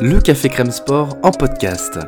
[0.00, 1.98] Le Café Crème Sport en podcast.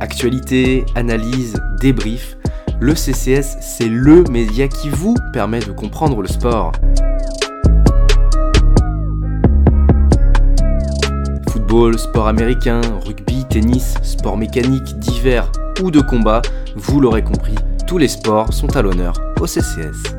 [0.00, 2.36] Actualité, analyse, débrief,
[2.80, 6.72] le CCS, c'est LE média qui vous permet de comprendre le sport.
[11.50, 15.50] Football, sport américain, rugby, tennis, sport mécanique, divers
[15.82, 16.42] ou de combat,
[16.74, 17.54] vous l'aurez compris,
[17.92, 20.14] tous les sports sont à l'honneur au CCS.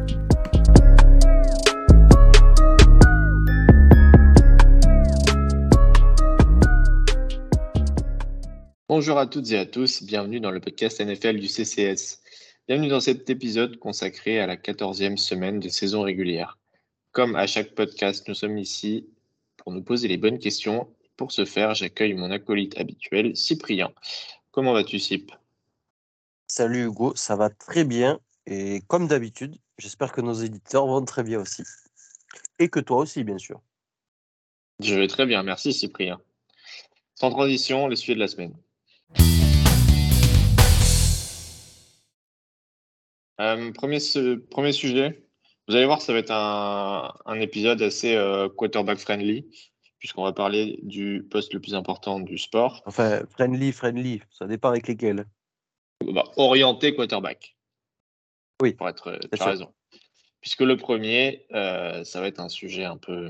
[8.88, 12.22] Bonjour à toutes et à tous, bienvenue dans le podcast NFL du CCS.
[12.68, 16.60] Bienvenue dans cet épisode consacré à la 14e semaine de saison régulière.
[17.12, 19.08] Comme à chaque podcast, nous sommes ici
[19.58, 20.88] pour nous poser les bonnes questions.
[21.18, 23.92] Pour ce faire, j'accueille mon acolyte habituel, Cyprien.
[24.52, 25.32] Comment vas-tu, Cyp?
[26.48, 28.20] Salut Hugo, ça va très bien.
[28.46, 31.64] Et comme d'habitude, j'espère que nos éditeurs vont très bien aussi.
[32.60, 33.62] Et que toi aussi, bien sûr.
[34.80, 36.20] Je vais très bien, merci Cyprien.
[37.16, 38.54] Sans transition, le sujet de la semaine.
[43.40, 43.98] Euh, premier,
[44.52, 45.24] premier sujet,
[45.68, 49.48] vous allez voir, ça va être un, épisode assez euh, quarterback friendly,
[49.98, 52.84] puisqu'on va parler du poste le plus important du sport.
[52.86, 55.26] Enfin, friendly, friendly, ça dépend avec lesquels.
[56.12, 57.56] Bah, orienté quarterback.
[58.62, 58.74] Oui.
[58.74, 59.74] Pour être, tu as raison.
[60.42, 63.30] Puisque le premier, euh, ça va être un sujet un peu,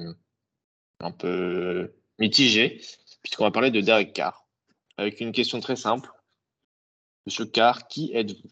[0.99, 2.81] un peu mitigé,
[3.21, 4.47] puisqu'on va parler de Derek Carr,
[4.97, 6.09] avec une question très simple.
[7.25, 8.49] Monsieur Carr, qui êtes-vous?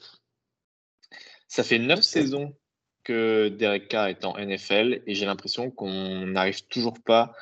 [1.48, 2.56] Ça fait neuf saisons
[3.04, 7.34] que Derek Carr est en NFL et j'ai l'impression qu'on n'arrive toujours pas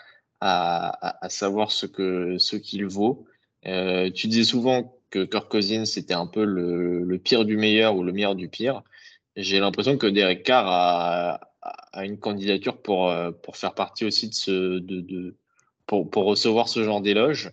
[0.41, 3.27] à, savoir ce qu'il ce vaut.
[3.65, 8.03] Euh, tu disais souvent que Kirk Cousins c'était un peu le, pire du meilleur ou
[8.03, 8.83] le meilleur du pire.
[9.35, 11.39] J'ai l'impression que Derek Carr a,
[12.05, 15.35] une candidature pour, euh, pour faire partie aussi de ce, de,
[15.85, 17.51] pour, pour recevoir ce genre d'éloge.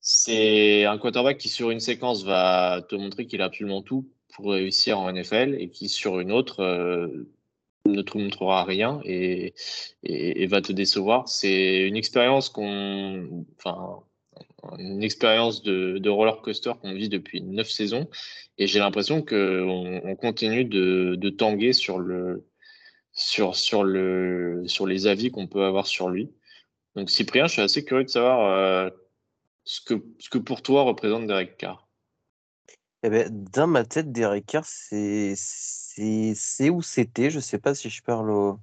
[0.00, 4.52] C'est un quarterback qui, sur une séquence, va te montrer qu'il a absolument tout pour
[4.52, 7.28] réussir en NFL et qui, sur une autre, euh,
[7.86, 9.54] ne te montrera rien et,
[10.02, 11.28] et, va te décevoir.
[11.28, 13.44] C'est une expérience qu'on.
[13.58, 14.02] Enfin,
[14.78, 18.08] une expérience de, de roller coaster qu'on vit depuis neuf saisons
[18.58, 22.46] et j'ai l'impression qu'on on continue de, tanguer sur, le,
[23.12, 26.30] sur, sur, le, sur les avis qu'on peut avoir sur lui.
[26.94, 28.90] Donc Cyprien, je suis assez curieux de savoir euh,
[29.64, 31.88] ce, que, ce que pour toi représente Derek Carr.
[33.02, 35.34] Eh ben, dans ma tête, Derek Carr, c'est
[36.70, 37.30] où c'était.
[37.30, 38.58] Je ne sais pas si je parle au,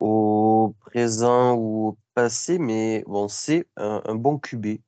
[0.00, 4.78] au présent ou au passé, mais bon, c'est un, bon QB,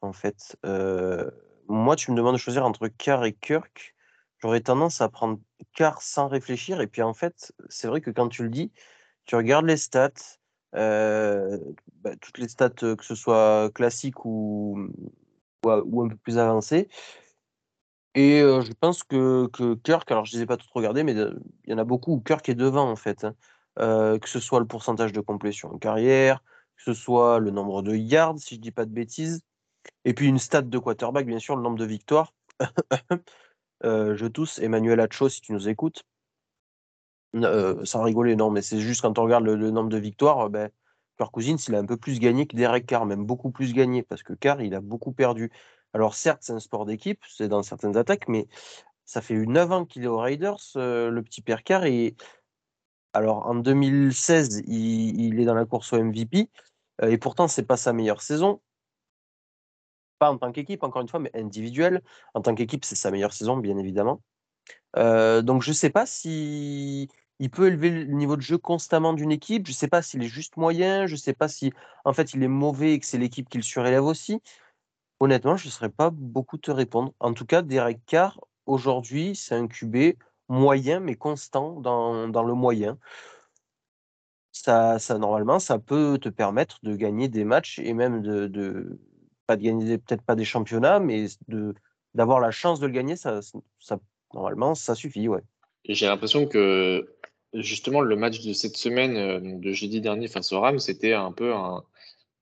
[0.00, 0.56] en fait.
[0.66, 1.30] Euh,
[1.68, 3.94] moi, tu me demandes de choisir entre Carr et Kirk.
[4.38, 5.38] J'aurais tendance à prendre
[5.74, 6.80] Carr sans réfléchir.
[6.80, 8.72] Et puis, en fait, c'est vrai que quand tu le dis,
[9.26, 10.10] tu regardes les stats,
[10.74, 11.56] euh,
[12.02, 14.88] bah, toutes les stats, que ce soit classiques ou,
[15.64, 16.88] ou, un peu plus avancées.
[18.16, 21.12] Et je pense que, que Kirk, alors je ne les ai pas toutes regardées, mais
[21.12, 23.24] il y en a beaucoup où Kirk est devant en fait.
[23.24, 23.36] Hein.
[23.76, 26.42] que ce soit le pourcentage de complétion en carrière,
[26.76, 29.40] que ce soit le nombre de yards, si je ne dis pas de bêtises.
[30.04, 32.32] Et puis une stat de quarterback, bien sûr, le nombre de victoires.
[33.82, 36.04] je tousse Emmanuel Hacho, si tu nous écoutes.
[37.34, 40.70] sans rigoler, non, mais c'est juste quand on regarde le, nombre de victoires, ben,
[41.16, 44.22] Kirk il a un peu plus gagné que Derek Carr, même beaucoup plus gagné, parce
[44.22, 45.50] que Carr, il a beaucoup perdu.
[45.92, 48.46] Alors certes, c'est un sport d'équipe, c'est dans certaines attaques, mais
[49.06, 51.84] ça fait 9 ans qu'il est aux Raiders, euh, le petit Pierre Carr.
[53.16, 56.50] Alors en 2016, il, est dans la course au MVP,
[57.02, 58.60] euh, et pourtant c'est pas sa meilleure saison.
[60.18, 62.02] Pas en tant qu'équipe, encore une fois, mais individuelle.
[62.34, 64.20] En tant qu'équipe, c'est sa meilleure saison, bien évidemment.
[64.96, 69.14] Euh, donc je ne sais pas si il peut élever le niveau de jeu constamment
[69.14, 69.66] d'une équipe.
[69.66, 71.06] Je ne sais pas s'il est juste moyen.
[71.06, 71.72] Je ne sais pas si
[72.04, 74.42] en fait il est mauvais et que c'est l'équipe qui le surélève aussi.
[75.20, 77.14] Honnêtement, je ne saurais pas beaucoup te répondre.
[77.20, 80.16] En tout cas, Derek Carr, aujourd'hui, c'est un QB
[80.48, 82.98] moyen, mais constant dans, dans le moyen.
[84.52, 88.98] Ça, ça, normalement, ça peut te permettre de gagner des matchs et même de, de
[89.46, 91.74] pas de gagner peut-être pas des championnats, mais de
[92.14, 93.40] d'avoir la chance de le gagner, ça,
[93.78, 93.98] ça
[94.32, 95.42] normalement, ça suffit, ouais.
[95.84, 97.06] J'ai l'impression que
[97.52, 101.32] justement le match de cette semaine, euh, de jeudi dernier face au Rams, c'était un
[101.32, 101.84] peu un,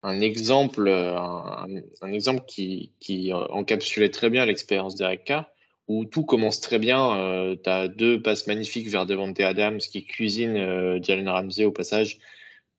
[0.04, 5.46] un exemple, euh, un, exemple qui, qui, euh, encapsulait très bien l'expérience d'Eric Carr,
[5.92, 7.18] où tout commence très bien.
[7.18, 10.56] Euh, tu as deux passes magnifiques vers Devante Adams qui cuisine
[11.04, 12.20] Jalen Ramsey au passage,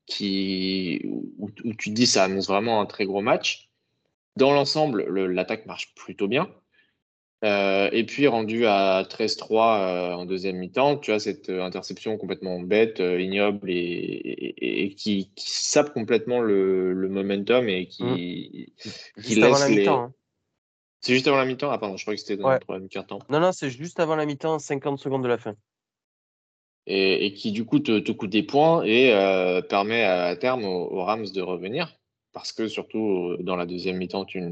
[0.07, 1.03] qui,
[1.39, 3.69] où, tu te dis ça annonce vraiment un très gros match.
[4.37, 6.49] Dans l'ensemble, l'attaque marche plutôt bien.
[7.45, 13.01] Euh, et puis rendu à 13-3 en deuxième mi-temps, tu as cette interception complètement bête,
[13.01, 19.23] ignoble et, qui, sape complètement le, momentum et qui, mmh.
[19.23, 19.89] qui laisse les.
[19.89, 20.15] Hein.
[21.03, 21.71] C'est juste avant la mi-temps?
[21.71, 23.19] Ah, pardon, je croyais que c'était dans le mi-temps.
[23.29, 25.57] Non, non, c'est juste avant la mi-temps, 50 secondes de la fin.
[26.87, 31.27] Et, qui, du coup, te, coûte des points et euh, permet à, terme aux, Rams
[31.27, 31.99] de revenir.
[32.33, 34.43] Parce que, surtout, dans la deuxième mi-temps, tu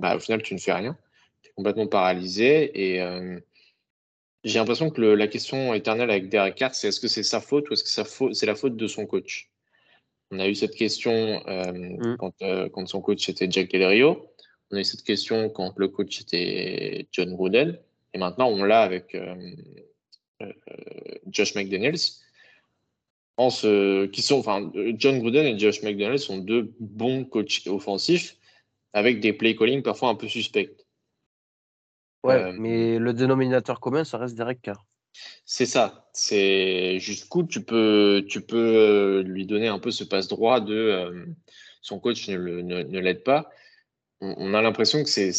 [0.00, 0.96] bah, au final, tu ne fais rien.
[1.42, 2.70] Tu es complètement paralysé.
[2.80, 3.40] Et euh,
[4.44, 7.68] j'ai l'impression que la question éternelle avec Derek Carr, c'est est-ce que c'est sa faute
[7.68, 9.50] ou est-ce que c'est la faute de son coach?
[10.30, 12.16] On a eu cette question euh, mmh.
[12.18, 12.34] quand,
[12.72, 14.33] quand, son coach était Jack Del Rio.
[14.70, 17.78] On a eu cette question quand le coach était John Gruden.
[18.12, 19.34] Et maintenant, on l'a avec euh,
[20.42, 20.52] euh,
[21.28, 21.98] Josh McDaniels.
[23.36, 28.36] Qui sont, enfin, John Gruden et Josh McDaniels sont deux bons coachs offensifs
[28.92, 30.70] avec des play calling parfois un peu suspects.
[32.22, 34.86] Ouais, euh, mais le dénominateur commun, ça reste Derek Carr.
[35.44, 36.08] C'est ça.
[36.12, 41.26] C'est jusqu'où tu peux, tu peux lui donner un peu ce passe droit de
[41.82, 43.50] son coach ne, ne l'aide pas
[44.20, 45.32] on, a l'impression que c'est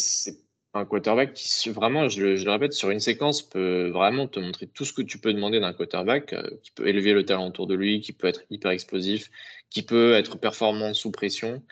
[0.74, 4.84] un quarterback qui, vraiment, je le, répète, sur une séquence peut vraiment te montrer tout
[4.84, 7.74] ce que tu peux demander d'un quarterback, euh, qui peut élever le talent autour de
[7.74, 9.30] lui, qui peut être hyper explosif,
[9.70, 11.62] qui peut être performant sous pression.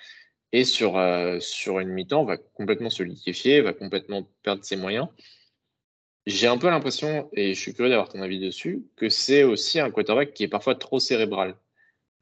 [0.52, 5.08] Et sur, euh, sur une mi-temps, va complètement se liquéfier, va complètement perdre ses moyens.
[6.26, 9.78] J'ai un peu l'impression, et je suis curieux d'avoir ton avis dessus, que c'est aussi
[9.80, 11.56] un quarterback qui est parfois trop cérébral.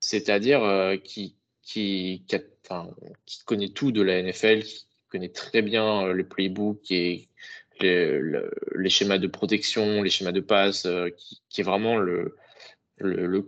[0.01, 2.25] C'est-à-dire euh, qui, qui,
[3.45, 7.29] connaît tout de la NFL, qui connaît très bien euh, le playbook et
[7.81, 11.09] les, schémas de protection, les schémas de passe, euh,
[11.49, 12.37] qui, est vraiment le,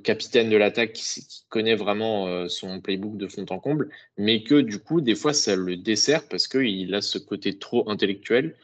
[0.02, 4.60] capitaine de l'attaque qui, connaît vraiment euh, son playbook de fond en comble, mais que
[4.60, 8.56] du coup, des fois, ça le dessert parce qu'il a ce côté trop intellectuel,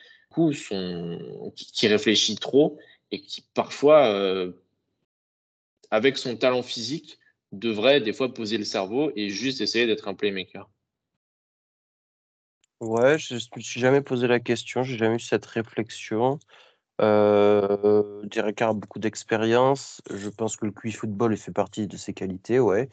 [1.56, 2.78] qui, réfléchit trop
[3.10, 4.52] et qui parfois,
[5.90, 7.19] avec son talent physique,
[7.52, 10.68] devrait des fois poser le cerveau et juste essayer d'être un playmaker
[12.80, 16.38] Ouais, je ne me suis jamais posé la question, j'ai jamais eu cette réflexion.
[17.02, 20.00] Euh, Derek a beaucoup d'expérience.
[20.10, 22.88] Je pense que le QI football fait partie de ses qualités, ouais.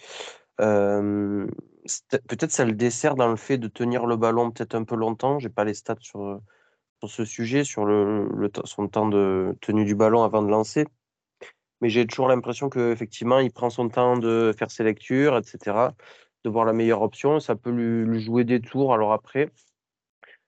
[0.57, 5.39] Peut-être ça le dessert dans le fait de tenir le ballon peut-être un peu longtemps.
[5.39, 6.41] J'ai pas les stats sur,
[6.99, 10.85] sur ce sujet, sur le, le, son temps de tenue du ballon avant de lancer
[11.81, 15.89] mais j'ai toujours l'impression qu'effectivement, il prend son temps de faire ses lectures, etc.,
[16.43, 17.39] de voir la meilleure option.
[17.39, 18.93] Ça peut lui, jouer des tours.
[18.93, 19.51] Alors après,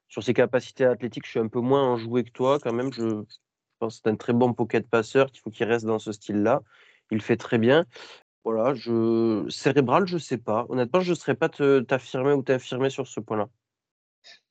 [0.08, 2.92] sur ses capacités athlétiques, je suis un peu moins enjoué que toi quand même.
[2.94, 3.24] Je,
[3.80, 6.62] pense que c'est un très bon pocket passeur qu'il faut qu'il reste dans ce style-là.
[7.12, 7.86] Il fait très bien.
[8.44, 9.46] Voilà, je...
[9.50, 10.66] cérébral, je sais pas.
[10.70, 13.50] Honnêtement, je ne saurais pas t'affirmer ou t'affirmer sur ce point-là.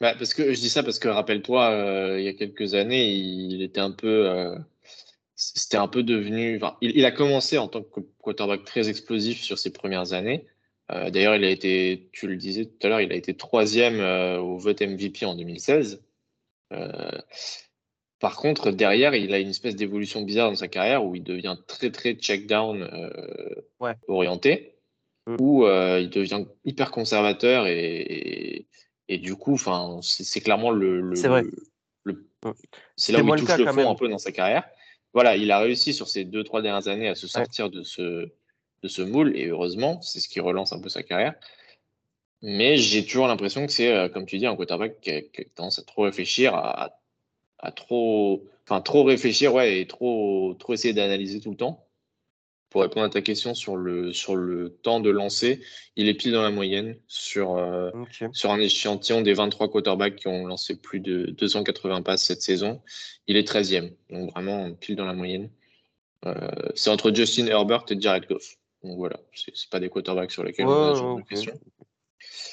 [0.00, 3.12] Bah, parce que je dis ça parce que rappelle-toi, euh, il y a quelques années,
[3.12, 4.56] il était un peu euh,
[5.38, 6.56] c'était un peu devenu.
[6.56, 10.44] Enfin, il, a commencé en tant que quarterback très explosif sur ses premières années.
[10.90, 14.00] Euh, d'ailleurs, il a été, tu le disais tout à l'heure, il a été troisième
[14.00, 16.02] euh, au vote MVP en 2016.
[16.72, 17.12] Euh,
[18.18, 21.56] par contre, derrière, il a une espèce d'évolution bizarre dans sa carrière où il devient
[21.68, 22.88] très très check down
[24.08, 24.74] orienté,
[25.28, 25.36] mm.
[25.38, 28.66] où il devient hyper conservateur et,
[29.06, 31.14] et, du coup, enfin, c'est clairement le.
[31.14, 31.44] c'est vrai.
[32.06, 32.12] Mm.
[32.96, 34.68] c'est là où il touche le fond un peu dans sa carrière
[35.12, 38.28] voilà, il a réussi sur ces deux, trois dernières années à se sortir de, ce,
[38.82, 41.34] de ce moule, et heureusement, c'est ce qui relance un peu sa carrière.
[42.42, 45.40] Mais j'ai toujours l'impression que c'est, euh, comme tu dis, un quarterback qui a, qui
[45.40, 47.00] a tendance à trop réfléchir, à,
[47.58, 51.87] à, trop, enfin, trop réfléchir, ouais, et trop, trop essayer d'analyser tout le temps
[52.70, 55.62] pour répondre à ta question sur le, sur le temps de lancer,
[55.96, 57.90] il est pile dans la moyenne sur, euh,
[58.32, 62.82] sur un échantillon des 23 quarterbacks qui ont lancé plus de 280 passes cette saison.
[63.26, 65.50] Il est 13e, donc vraiment pile dans la moyenne.
[66.26, 68.56] Euh, c'est entre Justin Herbert et Jared Goff.
[68.82, 71.58] Donc voilà, c'est pas des quarterbacks sur lesquels on a questions.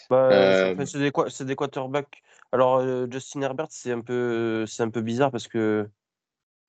[0.10, 1.12] Bah, euh, c'est des,
[1.46, 2.22] des, quarterbacks.
[2.52, 2.82] Alors,
[3.12, 5.90] Justin Herbert, c'est un, peu, un peu bizarre parce que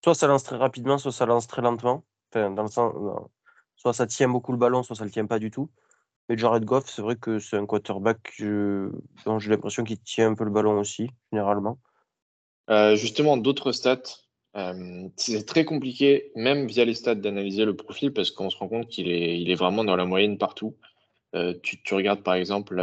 [0.03, 2.05] soit ça lance très rapidement, soit ça lance très lentement.
[2.31, 2.95] Enfin, dans le sens,
[3.87, 5.71] soit ça tient beaucoup le ballon, soit ça ne le tient pas du tout.
[6.29, 10.35] Mais Jared Goff, c'est vrai que c'est un quarterback dont j'ai l'impression qu'il tient un
[10.35, 11.79] peu le ballon aussi, généralement.
[12.69, 14.03] Euh, justement, d'autres stats.
[14.57, 18.67] Euh, c'est très compliqué, même via les stats, d'analyser le profil parce qu'on se rend
[18.67, 20.75] compte qu'il est, il est vraiment dans la moyenne partout.
[21.37, 22.83] Euh, tu, tu, regardes par exemple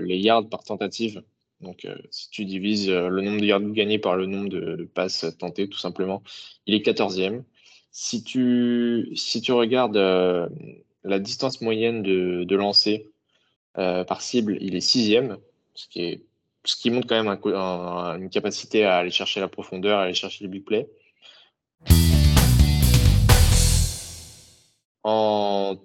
[0.00, 1.22] les yards par tentative.
[1.60, 5.68] Donc, si tu divises le nombre de yards gagnés par le nombre de passes tentées,
[5.68, 6.22] tout simplement,
[6.66, 7.42] il est 14e.
[7.90, 10.48] Si tu, si tu regardes euh,
[11.04, 13.10] la distance moyenne de, de lancer
[13.78, 15.38] euh, par cible, il est sixième,
[15.74, 16.22] ce qui est,
[16.64, 20.44] ce qui montre quand même une capacité à aller chercher la profondeur, à aller chercher
[20.44, 20.88] les big plays.
[25.02, 25.78] En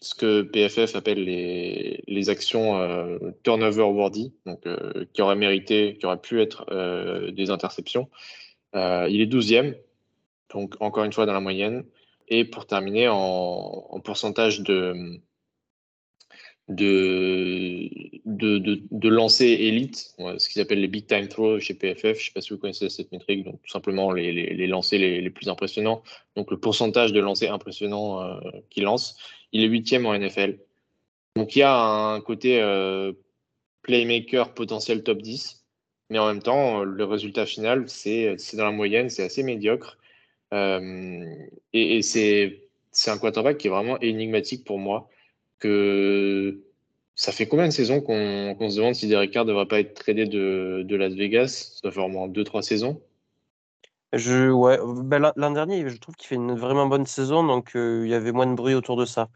[0.00, 4.62] ce que PFF appelle les, les actions euh, turnover worthy, donc
[5.12, 6.66] qui auraient mérité, qui pu être
[7.32, 8.08] des interceptions.
[8.74, 9.74] il est 12e,
[10.52, 11.84] donc encore une fois dans la moyenne.
[12.28, 15.18] Et pour terminer, en, en pourcentage de,
[16.68, 17.88] de,
[18.26, 22.02] de, de, de élite, ce qu'ils appellent les big time throws chez PFF.
[22.02, 24.66] Je ne sais pas si vous connaissez cette métrique, donc tout simplement les, les, les
[24.66, 26.02] lancers les, les, plus impressionnants.
[26.36, 28.38] Donc le pourcentage de lancers impressionnants euh,
[28.68, 29.16] qu'il lance.
[29.52, 30.58] Il est huitième en NFL.
[31.36, 33.12] Donc il y a un côté euh,
[33.82, 35.64] playmaker potentiel top 10,
[36.10, 39.98] mais en même temps, le résultat final, c'est dans la moyenne, c'est assez médiocre.
[40.54, 41.24] Euh,
[41.72, 45.08] et, et c'est un quarterback qui est vraiment énigmatique pour moi
[45.58, 46.62] que
[47.14, 49.94] ça fait combien de saisons qu'on se demande si Derek Carr ne devrait pas être
[49.94, 51.80] tradé de, Las Vegas?
[51.82, 53.02] Ça au moins 2-3 saisons.
[54.12, 58.04] Je, ouais, ben, l'an dernier, je trouve qu'il fait une vraiment bonne saison, donc euh,
[58.06, 59.28] il y avait moins de bruit autour de ça.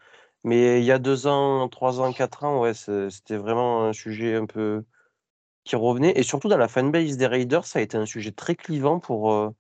[0.44, 4.36] Mais il y a deux ans, trois ans, quatre ans, ouais, c'était vraiment un sujet
[4.36, 4.84] un peu
[5.64, 6.18] qui revenait.
[6.18, 9.32] Et surtout dans la fanbase des Raiders, ça a été un sujet très clivant pour
[9.32, 9.50] euh,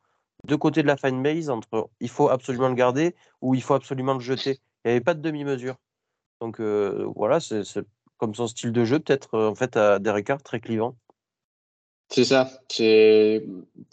[0.46, 4.14] deux côtés de la fanbase, entre il faut absolument le garder ou il faut absolument
[4.14, 4.60] le jeter.
[4.84, 5.76] Il n'y avait pas de demi-mesure.
[6.40, 7.62] Donc euh, voilà, c'est
[8.16, 10.96] comme son style de jeu, peut-être euh, en fait à Derek Carr très clivant.
[12.08, 13.42] C'est ça, c'est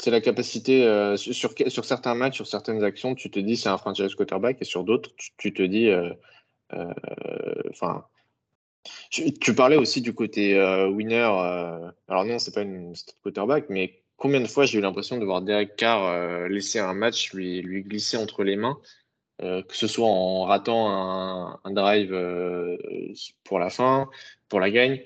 [0.08, 3.78] la capacité euh, sur, sur certains matchs, sur certaines actions, tu te dis c'est un
[3.78, 5.90] franchise quarterback et sur d'autres, tu, te dis,
[7.70, 8.04] enfin,
[9.10, 11.94] tu, parlais aussi du côté winner.
[12.10, 15.42] alors non, c'est pas une quarterback, mais combien de fois j'ai eu l'impression de voir
[15.42, 18.80] Derek Carr laisser un match lui, glisser entre les mains
[19.42, 20.90] euh, que ce soit en ratant
[21.64, 22.78] un, drive euh,
[23.46, 24.10] pour la fin,
[24.50, 25.02] pour la gagne,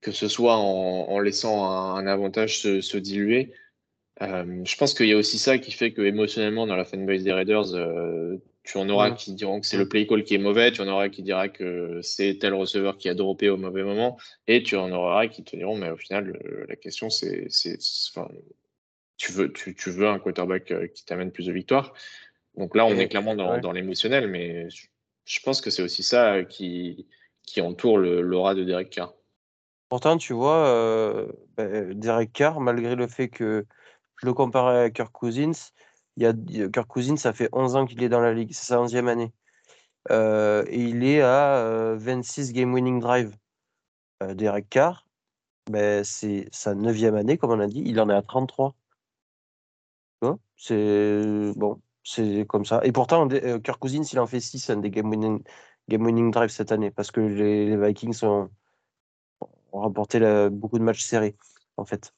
[0.00, 3.52] que ce soit en, laissant un, avantage se, diluer.
[4.22, 7.24] Euh, je pense qu'il y a aussi ça qui fait que émotionnellement dans la fanbase
[7.24, 7.74] des Raiders,
[8.68, 10.88] tu en auras qui diront que c'est le play call qui est mauvais, tu en
[10.88, 14.76] auras qui dira que c'est tel receveur qui a droppé au mauvais moment, et tu
[14.76, 17.48] en auras qui te diront mais au final la question c'est,
[19.16, 21.94] tu veux, tu, tu, veux un quarterback qui t'amène plus de victoires.
[22.58, 24.68] Donc là, on est clairement dans, l'émotionnel, mais
[25.24, 27.06] je pense que c'est aussi ça qui,
[27.44, 29.14] qui entoure l'aura de Derek Carr.
[29.88, 33.64] Pourtant, tu vois, euh, ben, Derek Carr, malgré le fait que
[34.16, 35.70] je le comparais à Kirk Cousins,
[36.18, 38.66] il y a, Kirk Cousins, ça fait 11 ans qu'il est dans la ligue, c'est
[38.66, 39.32] sa 11e année.
[40.10, 43.36] Euh, et il est à 26 euh, game winning drive.
[44.34, 45.06] Derek Carr,
[45.70, 48.74] ben, c'est sa 9e année, comme on a dit, il en est à 33.
[50.56, 52.80] C'est bon, c'est comme ça.
[52.82, 55.44] Et pourtant, euh, Kirk Cousins, il en fait 6 des game winning,
[55.88, 58.50] game winning drive cette année parce que les, Vikings ont,
[59.70, 60.18] remporté
[60.50, 61.36] beaucoup de matchs serrés,
[61.76, 62.12] en fait.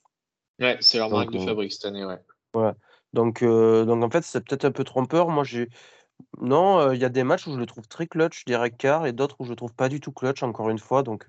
[0.59, 2.19] Ouais, c'est leur marque de euh, fabrique cette année, ouais.
[2.55, 2.77] Voilà.
[3.13, 5.29] Donc, donc en fait, c'est peut-être un peu trompeur.
[5.31, 5.69] Moi, j'ai.
[6.41, 9.13] Non, il y a des matchs où je le trouve très clutch, Derek Carr, et
[9.13, 11.03] d'autres où je le trouve pas du tout clutch, encore une fois.
[11.03, 11.27] Donc,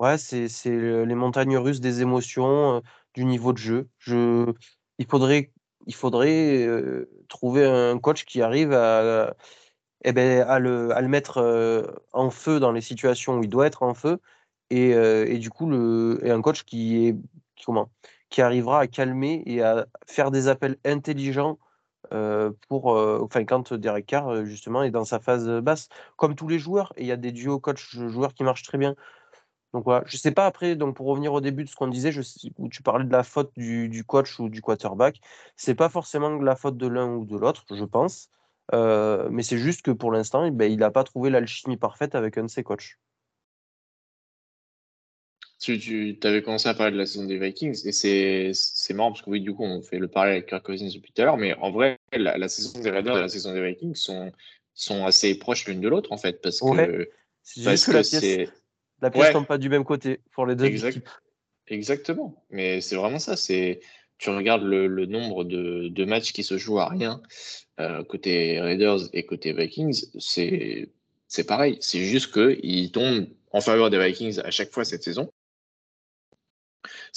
[0.00, 2.82] ouais, c'est les montagnes russes des émotions,
[3.14, 3.88] du niveau de jeu.
[3.98, 4.52] Je...
[4.98, 5.52] Il faudrait
[5.86, 6.68] il faudrait
[7.28, 9.34] trouver un coach qui arrive à,
[10.04, 13.66] eh ben, à, le, à le mettre en feu dans les situations où il doit
[13.66, 14.18] être en feu.
[14.70, 17.16] Et, et du coup, le, et un coach qui, est,
[18.30, 21.58] qui arrivera à calmer et à faire des appels intelligents
[22.68, 26.92] pour, enfin, quand Derek Carr, justement, est dans sa phase basse, comme tous les joueurs.
[26.96, 28.94] Et il y a des duos coach-joueurs qui marchent très bien.
[29.76, 32.10] Donc voilà, je sais pas après, donc pour revenir au début de ce qu'on disait,
[32.56, 35.20] où tu parlais de la faute du, coach ou du quarterback,
[35.54, 38.30] c'est pas forcément la faute de l'un ou de l'autre, je pense.
[38.72, 42.14] Euh, mais c'est juste que pour l'instant, eh ben, il n'a pas trouvé l'alchimie parfaite
[42.14, 42.96] avec un de ses coachs.
[45.74, 49.22] Tu, tu avais commencé à parler de la saison des Vikings et c'est marrant parce
[49.22, 51.36] que oui, du coup, on fait le parallèle avec Kirk Cousins depuis tout à l'heure,
[51.36, 54.30] mais en vrai, la, saison des Raiders et la saison des Vikings sont,
[54.74, 57.08] sont assez proches l'une de l'autre en fait parce que
[57.42, 58.48] c'est
[59.02, 61.08] la pièce tombe pas du même côté pour les deux équipes.
[61.66, 62.44] Exactement.
[62.50, 63.36] Mais c'est vraiment ça.
[63.36, 63.80] C'est
[64.18, 67.20] tu regardes le, nombre de, matchs qui se jouent à rien
[67.80, 70.88] euh, côté Raiders et côté Vikings, c'est
[71.28, 71.76] c'est pareil.
[71.80, 75.30] C'est juste qu'ils tombent en faveur des Vikings à chaque fois cette saison.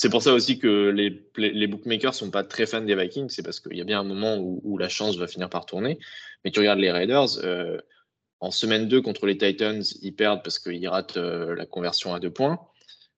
[0.02, 3.44] C'est pour ça aussi que les, les, bookmakers sont pas très fans des Vikings, c'est
[3.44, 6.00] parce qu'il y a bien un moment où, la chance va finir par tourner.
[6.46, 7.80] Mais tu regardes les Raiders, euh,
[8.40, 12.22] en semaine 2 contre les Titans, ils perdent parce qu'ils ratent euh, la conversion à
[12.22, 12.62] deux points.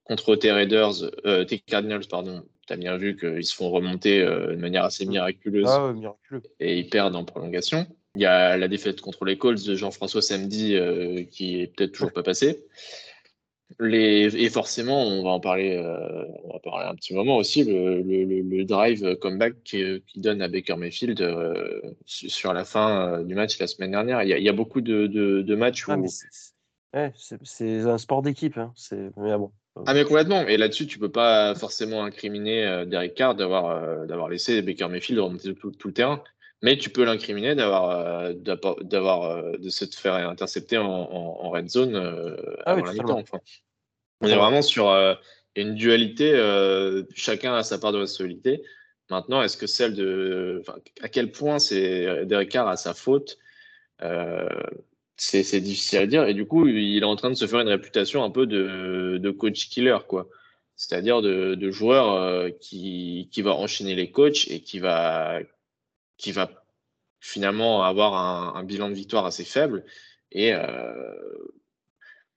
[0.02, 4.20] Contre tes Raiders, euh, tes Cardinals, pardon, tu as bien vu qu'ils se font remonter
[4.20, 5.94] euh, de manière assez miraculeuse ah
[6.58, 7.86] et ils perdent en prolongation.
[8.16, 10.76] Il y a la défaite contre les Colts de Jean-François samedi
[11.30, 12.64] qui est peut-être toujours pas passée.
[13.80, 17.64] Les, et forcément, on va en parler, euh, on va parler un petit moment aussi,
[17.64, 23.20] le, le, le drive comeback qui, qui, donne à Baker Mayfield euh, sur la fin
[23.20, 24.22] euh, du match la semaine dernière.
[24.22, 26.06] Il y a, il y a beaucoup de, de, de matchs Ah, où.
[26.08, 26.54] c'est-
[26.94, 27.12] ouais,
[27.88, 28.58] un sport d'équipe.
[28.58, 28.72] Hein.
[29.16, 29.52] Mais bon.
[29.86, 30.42] Ah, mais complètement.
[30.46, 34.88] Et là-dessus, tu peux pas forcément incriminer euh, Derek Carr d'avoir euh, d'avoir laissé Baker
[34.88, 36.22] Mayfield remonter tout, tout le terrain.
[36.62, 38.32] Mais tu peux l'incriminer d'avoir euh,
[38.82, 42.86] d'avoir euh, de se faire intercepter en, en, en red zone euh, Ah oui, avant
[42.86, 43.18] la mi-temps.
[43.18, 43.40] Enfin,
[44.20, 44.88] on est vraiment sur
[45.56, 46.32] une dualité.
[47.14, 48.62] chacun a sa part de responsabilité.
[49.10, 53.36] Maintenant, est-ce que celle de, enfin, à quel point c'est Derek Carr a sa faute
[54.02, 54.48] euh,
[55.16, 56.24] c'est c'est difficile à dire.
[56.26, 59.18] Et du coup, il est en train de se faire une réputation un peu de,
[59.18, 60.28] de coach killer, quoi.
[60.76, 65.38] C'est-à-dire de, de joueur euh, qui, qui va enchaîner les coachs et qui va,
[66.22, 66.64] qui va
[67.20, 69.84] finalement avoir un, bilan de victoire assez faible.
[70.30, 71.12] Et euh,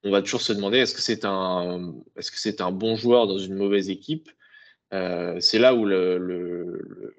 [0.02, 3.26] on va toujours se demander est-ce que c'est un, est-ce que c'est un bon joueur
[3.26, 4.28] dans une mauvaise équipe?
[4.92, 7.14] Euh, C'est là où le, le,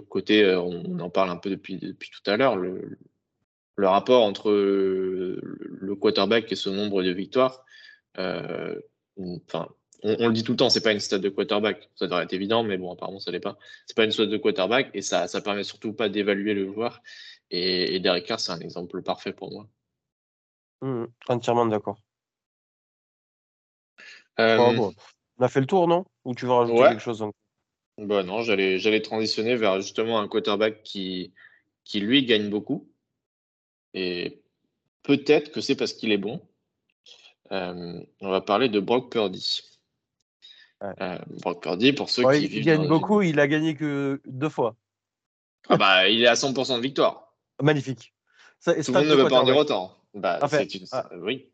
[0.00, 2.98] côté, euh, on en parle un peu depuis, depuis tout à l'heure, le,
[3.76, 7.64] le rapport entre le, quarterback et ce nombre de victoires.
[8.16, 9.68] Enfin,
[10.04, 11.90] on, on le dit tout le temps, c'est pas une stat de quarterback.
[11.96, 13.58] Ça devrait être évident, mais bon, apparemment, ça l'est pas.
[13.86, 17.02] C'est pas une stat de quarterback et ça, ça permet surtout pas d'évaluer le joueur.
[17.50, 19.66] Et, et Derek Carr, c'est un exemple parfait pour moi.
[20.82, 21.98] Mmh, entièrement d'accord.
[24.38, 24.94] Euh, Oh, bon.
[25.38, 26.04] On a fait le tour, non?
[26.24, 26.88] Ou tu veux rajouter Ouais.
[26.90, 27.34] quelque chose encore?
[27.96, 31.32] Bah non, j'allais, j'allais transitionner vers justement un quarterback qui,
[31.84, 32.90] qui lui gagne beaucoup.
[33.94, 34.42] Et
[35.04, 36.40] peut-être que c'est parce qu'il est bon.
[37.52, 39.60] Euh, on va parler de Brock Purdy.
[41.00, 44.20] Euh, Brock Purdy, pour ceux Ouais, qui il gagne beaucoup, une- il a gagné que
[44.26, 44.76] deux fois.
[45.68, 47.34] Ah bah, il est à 100% de victoire.
[47.62, 48.12] Magnifique.
[48.58, 49.96] Ça, Tout le stade monde ne de veut pas en dire autant.
[50.14, 51.08] Bah, En fait, c'est une- ah.
[51.18, 51.50] Oui.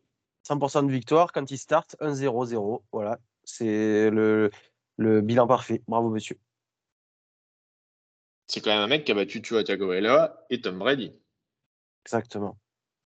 [0.49, 2.83] 100% de victoire quand il start 1-0-0.
[2.93, 3.19] Voilà.
[3.45, 4.51] C'est le,
[4.97, 5.83] le bilan parfait.
[5.87, 6.39] Bravo, monsieur.
[8.47, 11.13] C'est quand même un mec qui a battu Tua Tagovailoa et Tom Brady.
[12.05, 12.59] Exactement.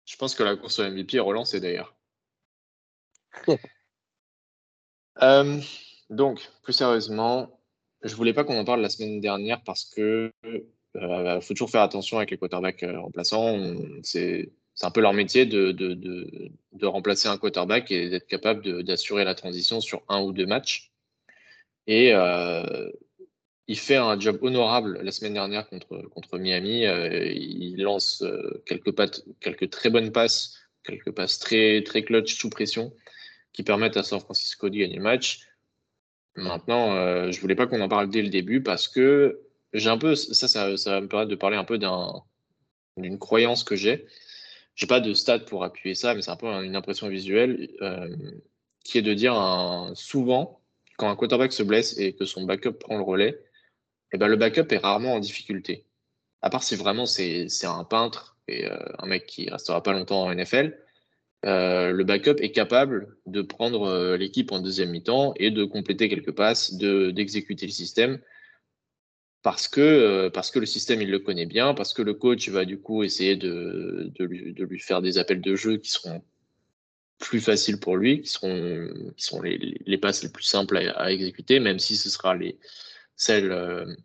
[0.06, 1.96] Je pense que la course au MVP est relancée d'ailleurs.
[5.22, 5.60] Euh,
[6.10, 7.60] donc, plus sérieusement,
[8.04, 10.32] je voulais pas qu'on en parle la semaine dernière parce que
[10.96, 13.76] euh, faut toujours faire attention avec les quarterbacks euh, remplaçants.
[14.04, 14.50] C'est
[14.82, 20.02] un peu leur métier de, remplacer un quarterback et d'être capable d'assurer la transition sur
[20.08, 20.92] un ou deux matchs.
[21.88, 22.90] Et euh,
[23.68, 26.84] il fait un job honorable la semaine dernière contre, Miami.
[27.36, 28.24] Il lance
[28.66, 32.94] quelques, pattes, quelques très bonnes passes, quelques passes très, très clutch sous pression
[33.54, 35.49] qui permettent à San Francisco de gagner le match.
[36.36, 39.42] Maintenant, euh, je voulais pas qu'on en parle dès le début parce que
[39.74, 42.14] j'ai un peu, ça, ça, va me permettre de parler un peu d'un,
[42.98, 44.08] d'une croyance que j'ai.
[44.76, 48.16] J'ai pas de stats pour appuyer ça, mais c'est un peu une impression visuelle euh,
[48.84, 49.36] qui est de dire
[49.96, 50.62] souvent,
[50.98, 53.42] quand un quarterback se blesse et que son backup prend le relais,
[54.12, 55.86] eh ben, le backup est rarement en difficulté.
[56.42, 59.94] À part si vraiment c'est c'est un peintre et euh, un mec qui restera pas
[59.94, 60.78] longtemps en NFL,
[61.46, 66.10] euh, le backup est capable de prendre euh, l'équipe en deuxième mi-temps et de compléter
[66.10, 68.20] quelques passes, de d'exécuter le système
[69.42, 72.50] parce que, euh, parce que le système il le connaît bien, parce que le coach
[72.50, 76.22] va du coup essayer de, lui, faire des appels de jeu qui seront
[77.20, 81.80] plus faciles pour lui, qui seront, sont les, passes les plus simples à, exécuter, même
[81.80, 82.60] si ce sera les,
[83.16, 83.98] celles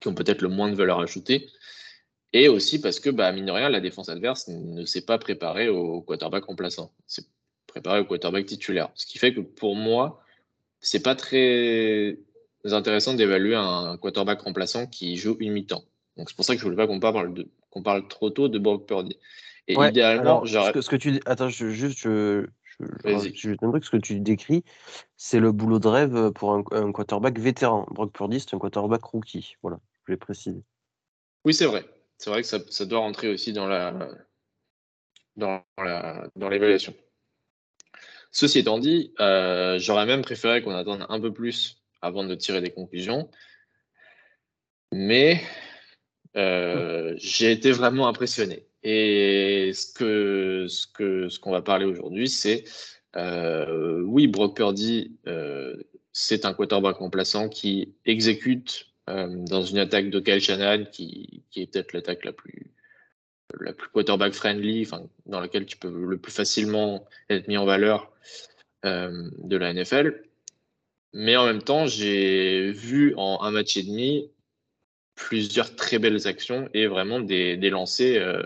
[0.00, 1.48] qui ont peut-être le moins de valeur ajoutée.
[2.32, 5.68] Et aussi parce que, bah, mine de rien, la défense adverse ne s'est pas préparée
[5.68, 6.92] au quarterback remplaçant.
[7.06, 7.26] C'est
[7.66, 8.90] préparé au quarterback titulaire.
[8.94, 10.22] Ce qui fait que pour moi,
[10.80, 12.18] c'est pas très
[12.64, 15.84] intéressant d'évaluer un quarterback remplaçant qui joue une mi-temps.
[16.16, 18.48] Donc c'est pour ça que je voulais pas qu'on parle, de, qu'on parle trop tôt
[18.48, 19.16] de Brock Purdy.
[19.68, 22.46] Et Ouais, idéalement, alors, ce que, ce que tu dis, attends, je, juste, je,
[22.80, 24.64] je, je un truc, ce que tu décris,
[25.16, 27.86] c'est le boulot de rêve pour un, un quarterback vétéran.
[27.90, 29.54] Brock Purdy, c'est un quarterback rookie.
[29.62, 30.62] Voilà, je voulais préciser.
[31.44, 31.84] Oui, c'est vrai.
[32.22, 34.08] C'est vrai que ça, doit rentrer aussi dans la
[35.34, 36.94] dans la dans l'évaluation.
[38.30, 42.60] Ceci étant dit, euh, j'aurais même préféré qu'on attende un peu plus avant de tirer
[42.60, 43.28] des conclusions.
[44.92, 45.40] Mais
[46.36, 48.68] euh, j'ai été vraiment impressionné.
[48.84, 52.62] Et ce que ce que ce qu'on va parler aujourd'hui, c'est
[53.16, 55.18] euh, oui, Brock Purdy,
[56.12, 61.92] c'est un quarterback remplaçant qui exécute dans une attaque de Kyle Shanahan qui, est peut-être
[61.92, 62.70] l'attaque la plus
[63.60, 64.88] la plus quarterback friendly,
[65.26, 68.10] dans laquelle tu peux le plus facilement être mis en valeur
[68.86, 70.22] euh, de la NFL.
[71.12, 74.30] Mais en même temps, j'ai vu en un match et demi
[75.14, 78.26] plusieurs très belles actions et vraiment des, des lancers.
[78.26, 78.42] euh,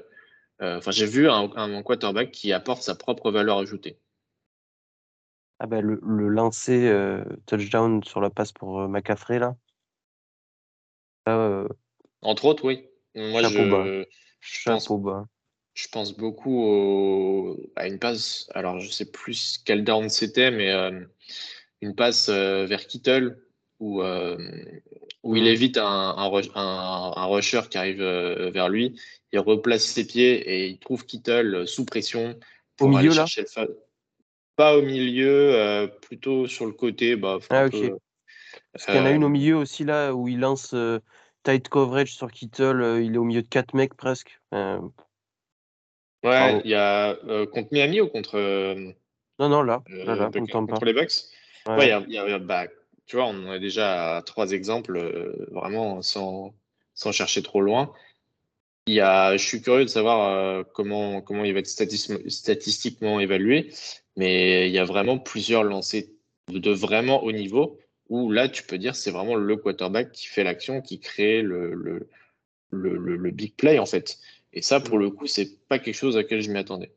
[0.62, 3.98] euh, j'ai vu un, quarterback qui apporte sa propre valeur ajoutée.
[5.58, 9.56] Ah ben le, le lancer euh, touchdown sur la passe pour euh, McCaffrey là.
[11.28, 11.68] Euh,
[12.22, 12.86] Entre autres, oui.
[13.14, 14.04] Moi, je,
[14.40, 14.88] je, pense,
[15.74, 18.48] je pense beaucoup à une passe.
[18.54, 20.70] Alors, je sais plus quel down c'était, mais
[21.80, 23.38] une passe vers Kittle
[23.80, 25.46] où, où il mmh.
[25.46, 29.00] évite un, un, un, rusher qui arrive vers lui.
[29.32, 32.38] Il replace ses pieds et il trouve Kittle sous pression
[32.76, 33.78] pour au milieu, aller chercher là le
[34.56, 37.16] Pas au milieu, plutôt sur le côté.
[37.16, 37.94] Bah, ah, ok.
[38.76, 40.74] Parce qu'il y en a une au milieu aussi là où il lance
[41.42, 43.00] tight coverage sur Kittle.
[43.02, 44.40] il est au milieu de 4 mecs presque.
[44.52, 44.78] ouais,
[46.64, 47.16] il y a
[47.52, 48.38] contre Miami ou contre.
[49.38, 49.82] non, non, là.
[49.88, 51.12] là, là contre les Bucks?
[51.66, 52.66] Ouais, il y a, bah,
[53.06, 56.54] tu vois, on est déjà à trois exemples, euh, vraiment sans,
[56.94, 57.92] sans, chercher trop loin.
[58.86, 63.18] Il y a, je suis curieux de savoir euh, comment, comment il va être statistiquement
[63.18, 63.72] évalué,
[64.16, 66.04] mais il y a vraiment plusieurs lancers
[66.48, 70.44] de, vraiment haut niveau où là, tu peux dire c'est vraiment le quarterback qui fait
[70.44, 72.08] l'action, qui crée le, le,
[72.70, 74.18] le, le, big play en fait.
[74.52, 76.94] Et ça, pour le coup, c'est pas quelque chose à laquelle je m'y attendais.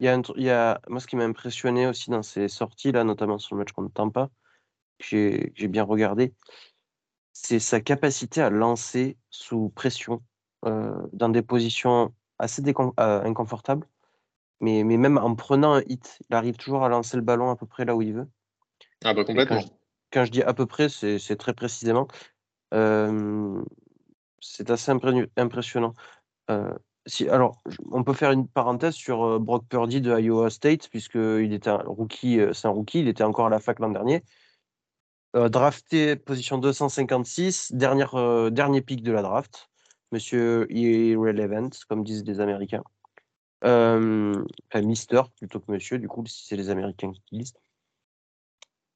[0.00, 2.92] Il y, a il y a, moi, ce qui m'a impressionné aussi dans ces sorties
[2.92, 4.30] là, notamment sur le match contre Tampa,
[4.98, 6.34] que j'ai bien regardé,
[7.32, 10.22] c'est sa capacité à lancer sous pression
[10.64, 13.86] euh, dans des positions assez euh, inconfortables.
[14.60, 17.56] Mais, mais même en prenant un hit, il arrive toujours à lancer le ballon à
[17.56, 18.28] peu près là où il veut.
[19.04, 19.62] Ah bah complètement.
[20.10, 22.08] Quand je, dis à peu près, c'est très précisément.
[24.40, 24.92] C'est assez
[25.36, 25.94] impressionnant.
[27.06, 31.70] si, alors, on peut faire une parenthèse sur Brock Purdy de Iowa State, puisqu'il était
[31.70, 34.22] un rookie, c'est un rookie, il était encore à la fac l'an dernier.
[35.34, 39.68] Drafté position 256, dernière, dernier pic de la draft.
[40.10, 42.82] Monsieur Irrelevant, comme disent les Américains.
[44.74, 47.54] Mister plutôt que Monsieur, du coup, si c'est les Américains qui disent.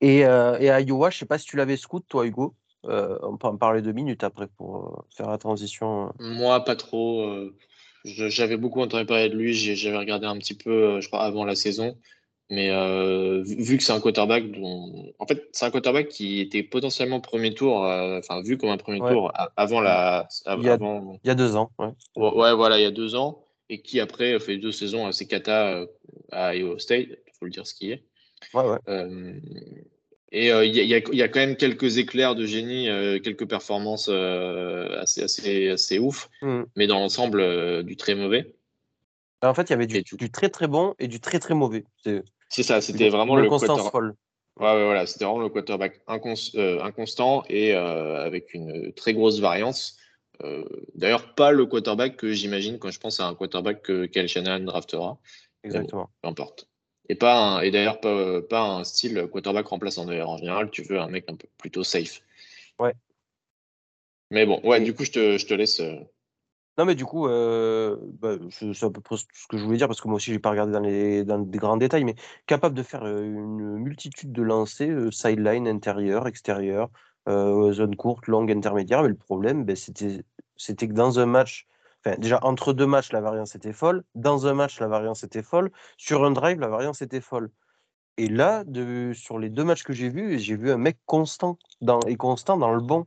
[0.03, 2.55] Et, et à Iowa, je sais pas si tu l'avais scout, toi, Hugo.
[2.85, 6.13] on peut en parler deux minutes après pour faire la transition.
[6.19, 7.51] Moi, pas trop.
[8.05, 9.55] J'avais beaucoup entendu parler de lui.
[9.55, 11.97] J'avais regardé un petit peu, je crois, avant la saison.
[12.53, 15.11] Mais euh, vu que c'est un quarterback dont.
[15.19, 18.77] En fait, c'est un quarterback qui était potentiellement premier tour, euh, enfin, vu comme un
[18.77, 20.29] premier tour avant la.
[20.59, 21.71] il, y a, il, y a, deux ans.
[21.79, 21.89] Ouais.
[22.15, 22.55] ouais.
[22.55, 23.47] voilà, il y a deux ans.
[23.71, 25.87] Et qui après fait deux saisons assez cata euh,
[26.31, 28.05] à Iowa State, il faut le dire ce qui est.
[28.53, 29.41] Ouais, ouais.
[30.33, 32.87] Et il y, y, y, a quand même quelques éclairs de génie,
[33.23, 36.63] quelques performances assez, assez, assez ouf, mmh.
[36.75, 38.55] mais dans l'ensemble, du très mauvais.
[39.43, 41.85] En fait, il y avait du, du, très très bon et du très très mauvais.
[42.49, 44.15] C'est ça, c'était vraiment le constance folle.
[44.61, 46.03] Ouais, voilà, c'était vraiment le quarterback
[46.55, 49.97] euh, inconstant et euh, avec une très grosse variance.
[50.45, 50.65] Euh,
[50.95, 54.61] d'ailleurs, pas le quarterback que j'imagine quand je pense à un quarterback que Kyle Shanahan
[54.61, 55.19] draftera.
[55.65, 56.11] Exactement.
[56.21, 56.69] peu importe.
[57.13, 60.07] Et, pas et d'ailleurs, pas, pas, un style quarterback remplaçant.
[60.07, 62.23] D'ailleurs, en général, tu veux un mec un peu plutôt safe.
[62.79, 62.95] Ouais.
[64.31, 65.83] Mais bon, ouais, du coup, je te, je te laisse.
[66.79, 69.89] Non, mais du coup, euh, bah, c'est à peu près ce que je voulais dire
[69.89, 72.15] parce que moi aussi, j'ai pas regardé dans les, dans des grands détails, mais
[72.47, 76.89] capable de faire une multitude de lancers, sideline, intérieur, extérieur,
[77.29, 79.03] zone courte, longue, intermédiaire.
[79.03, 80.25] Mais le problème, ben, c'était,
[80.57, 81.67] c'était que dans un match,
[82.19, 84.05] déjà entre deux matchs, la variance était folle.
[84.15, 85.71] Dans un match, la variance était folle.
[85.97, 87.51] Sur un drive, la variance était folle.
[88.19, 88.65] Et là,
[89.15, 91.59] sur les deux matchs que j'ai vus, j'ai vu un mec constant
[92.07, 93.07] et constant dans le bon.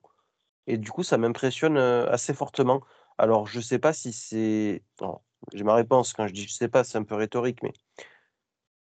[0.67, 2.81] Et du coup, ça m'impressionne assez fortement.
[3.17, 4.83] Alors, je ne sais pas si c'est.
[5.53, 7.73] J'ai ma réponse quand je dis je ne sais pas, c'est un peu rhétorique, mais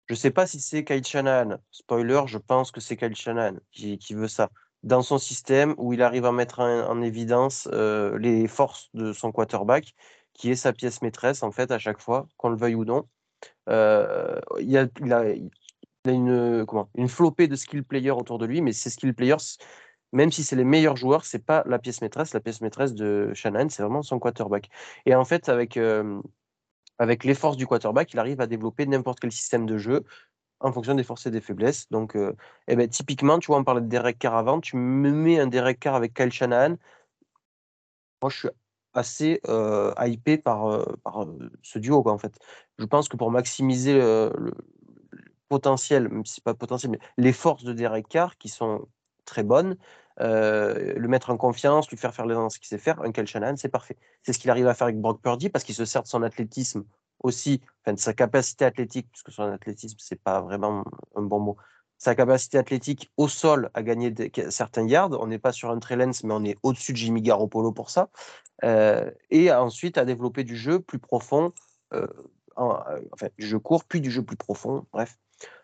[0.08, 1.58] je ne sais pas si c'est Kyle Shanahan.
[1.72, 4.50] Spoiler, je pense que c'est Kyle Shanahan qui, veut ça.
[4.84, 9.32] Dans son système où il arrive à mettre en, évidence euh, les forces de son
[9.32, 9.96] quarterback,
[10.34, 13.08] qui est sa pièce maîtresse, en fait, à chaque fois, qu'on le veuille ou non.
[13.70, 14.88] Euh, il, a,
[15.18, 19.58] a, une, flopée de skill players autour de lui, mais ces skill players,
[20.14, 22.34] même si c'est les meilleurs joueurs, c'est pas la pièce maîtresse.
[22.34, 24.70] La pièce maîtresse de Shannon, c'est vraiment son quarterback.
[25.06, 25.78] Et en fait, avec,
[27.00, 30.06] avec les forces du quarterback, il arrive à développer n'importe quel système de jeu
[30.60, 31.90] en fonction des forces et des faiblesses.
[31.90, 32.18] Donc,
[32.68, 35.48] eh ben, typiquement, tu vois, on parlait de Derek Carr avant, tu me mets un
[35.48, 36.78] Derek Carr avec Kyle Shanahan.
[38.22, 38.50] Moi, je suis
[38.94, 39.42] assez
[40.06, 41.28] hypé par, par
[41.62, 42.38] ce duo, en fait.
[42.80, 44.32] Je pense que pour maximiser le,
[45.50, 48.88] potentiel, même si c'est pas potentiel, mais les forces de Derek Carr, qui sont
[49.26, 49.78] très bonne,
[50.20, 53.28] euh, le mettre en confiance, lui faire faire les ce qu'il sait faire, un Kel
[53.28, 53.98] Shanahan, c'est parfait.
[54.24, 56.24] C'est ce qu'il arrive à faire avec Brock Purdy parce qu'il se sert de son
[56.24, 56.84] athlétisme
[57.20, 60.84] aussi, de sa capacité athlétique, puisque son athlétisme, c'est pas vraiment
[61.16, 61.58] un bon mot,
[61.98, 64.14] sa capacité athlétique au sol à gagner
[64.50, 65.12] certains yards.
[65.20, 68.10] On n'est pas sur un lens, mais on est au-dessus de Jimmy Garoppolo pour ça.
[68.64, 71.54] Euh, et ensuite à développer du jeu plus profond,
[71.94, 72.08] euh,
[72.56, 75.18] enfin du jeu court, puis du jeu plus profond, bref.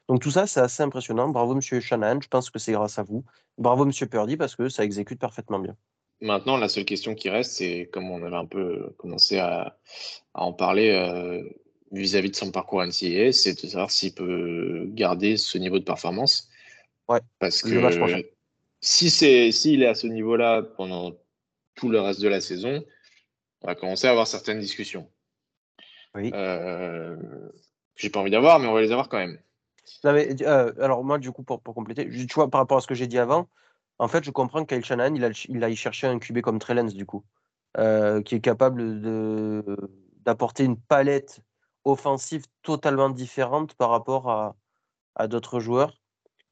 [0.08, 1.30] Donc tout ça, c'est assez impressionnant.
[1.30, 2.20] Bravo, monsieur Shanahan.
[2.22, 3.24] Je pense que c'est grâce à vous.
[3.58, 5.76] Bravo, monsieur Purdy, parce que ça exécute parfaitement bien.
[6.23, 9.77] Maintenant, la seule question qui reste, c'est comme on avait un peu commencé à,
[10.33, 11.43] en parler euh,
[11.91, 16.49] vis-à-vis de son parcours NCAA, c'est de savoir s'il peut garder ce niveau de performance.
[17.09, 17.19] Ouais.
[17.39, 17.67] Parce que
[18.79, 21.12] si c'est s'il est à ce niveau-là pendant
[21.75, 22.86] tout le reste de la saison,
[23.62, 25.09] on va commencer à avoir certaines discussions.
[26.15, 26.31] Oui.
[26.33, 27.17] Euh,
[27.97, 29.39] j'ai pas envie d'avoir, mais on va les avoir quand même.
[30.05, 32.95] Euh, alors moi, du coup, pour, pour compléter, tu vois, par rapport à ce que
[32.95, 33.49] j'ai dit avant,
[33.99, 36.60] en fait, je comprends que Kyle Shanahan, il a, il a cherché un QB comme
[36.60, 37.23] Trellens, du coup,
[37.77, 39.01] euh, qui est capable
[40.23, 41.41] d'apporter une palette
[41.86, 44.56] offensive totalement différente par rapport à,
[45.15, 45.99] à d'autres joueurs.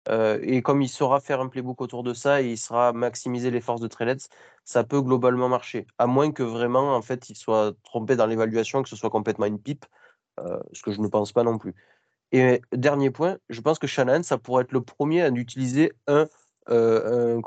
[0.09, 3.51] Euh, et comme il saura faire un playbook autour de ça et il sera maximiser
[3.51, 4.29] les forces de Trellens,
[4.65, 5.85] ça peut globalement marcher.
[5.99, 9.45] À moins que vraiment, en fait, il soit trompé dans l'évaluation, que ce soit complètement
[9.45, 9.85] une pipe,
[10.39, 11.75] euh, ce que je ne pense pas non plus.
[12.31, 16.27] Et dernier point, je pense que Shanahan, ça pourrait être le premier à utiliser un
[16.69, 17.41] euh,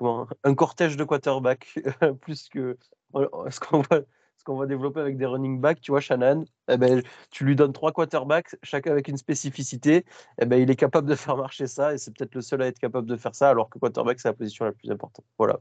[0.44, 1.74] un, cortège de quarterback
[2.20, 2.76] plus que
[3.50, 4.00] ce qu'on va,
[4.44, 5.80] qu'on va développer avec des running backs.
[5.80, 10.04] Tu vois, Shannon, eh ben, tu lui donnes trois quarterbacks, chacun avec une spécificité.
[10.40, 12.66] Eh ben, il est capable de faire marcher ça et c'est peut-être le seul à
[12.66, 15.24] être capable de faire ça, alors que quarterback, c'est la position la plus importante.
[15.38, 15.58] Voilà.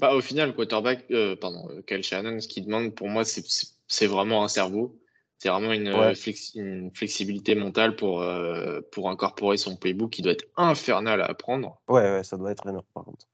[0.00, 4.06] Bah, au final, quarterback, euh, pardon, euh, Kyle Shannon, ce qu'il demande pour moi, c'est
[4.06, 4.98] vraiment un cerveau.
[5.40, 5.88] C'est vraiment une,
[6.54, 11.80] une, flexibilité mentale pour, euh, pour incorporer son playbook qui doit être infernal à apprendre.
[11.88, 13.26] Ouais, ouais ça doit être énorme par contre.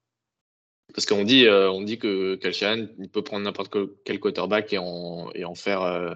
[0.93, 4.77] Parce qu'on dit, euh, on dit que Kalshan, il peut prendre n'importe quel quarterback et
[4.77, 6.13] en, et en faire euh,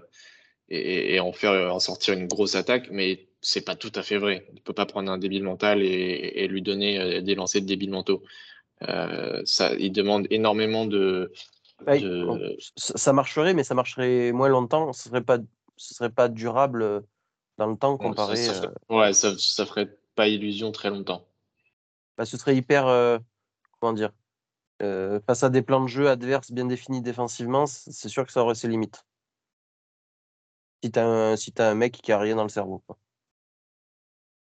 [0.69, 4.47] et, en faire en sortir une grosse attaque, mais c'est pas tout à fait vrai.
[4.53, 7.91] Il peut pas prendre un débile mental et, et lui donner des lancers de débiles
[7.91, 8.23] mentaux.
[8.79, 11.33] ça, il demande énormément de,
[11.85, 11.95] bah,
[12.77, 14.93] Ça marcherait, mais ça marcherait moins longtemps.
[14.93, 15.39] Ce serait pas
[15.81, 17.01] ce serait pas durable euh,
[17.57, 18.35] dans le temps comparé.
[18.37, 21.27] Ça, ça euh, ouais, ça, ça ferait pas illusion très longtemps.
[22.17, 22.87] Bah, ce serait hyper.
[22.87, 23.17] Euh,
[23.79, 24.11] comment dire
[25.27, 28.55] Face à des plans de jeu adverses bien définis défensivement, c'est sûr que ça aurait
[28.55, 29.05] ses limites.
[30.83, 32.81] Si tu as, un, si as un mec qui a rien dans le cerveau.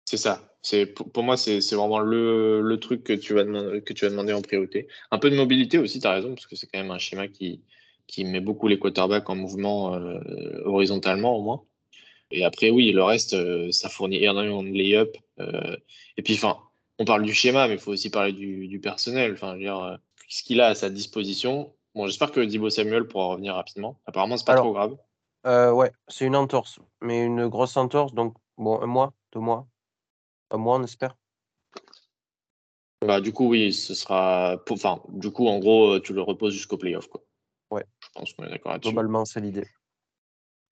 [0.05, 0.55] C'est ça.
[0.63, 4.11] C'est pour, moi, c'est vraiment le, le, truc que tu, vas demander, que tu vas
[4.13, 4.87] demander en priorité.
[5.11, 7.27] Un peu de mobilité aussi, tu as raison, parce que c'est quand même un schéma
[7.27, 7.65] qui,
[8.11, 10.19] qui met beaucoup les quarterbacks en mouvement euh,
[10.65, 11.63] horizontalement au moins.
[12.33, 15.17] Et après, oui, le reste, euh, ça fournit énormément de lay-up.
[15.39, 15.77] Euh,
[16.17, 16.59] et puis, enfin,
[16.99, 19.33] on parle du schéma, mais il faut aussi parler du, personnel.
[19.35, 21.73] Enfin, je veux dire, ce qu'il a à sa disposition.
[21.95, 24.01] Bon, j'espère que Dibo Samuel pourra revenir rapidement.
[24.07, 24.97] Apparemment, c'est pas trop grave.
[25.75, 28.13] ouais, c'est une entorse, mais une grosse entorse.
[28.13, 29.69] Donc, bon, un mois, deux mois,
[30.51, 31.17] un mois, on espère.
[33.07, 34.61] Bah, du coup, oui, ce sera.
[34.69, 37.09] Enfin, du coup, en gros, tu le reposes jusqu'au playoff.
[37.09, 37.23] Quoi.
[38.15, 38.91] Je pense qu'on est d'accord là-dessus.
[38.91, 39.67] Globalement, c'est l'idée.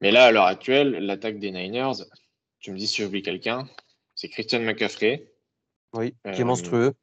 [0.01, 2.05] Mais là, à l'heure actuelle, l'attaque des Niners,
[2.61, 3.69] tu me dis si j'oublie quelqu'un,
[4.15, 5.33] c'est Christian McCaffrey.
[5.95, 6.95] Oui, qui est euh, monstrueux.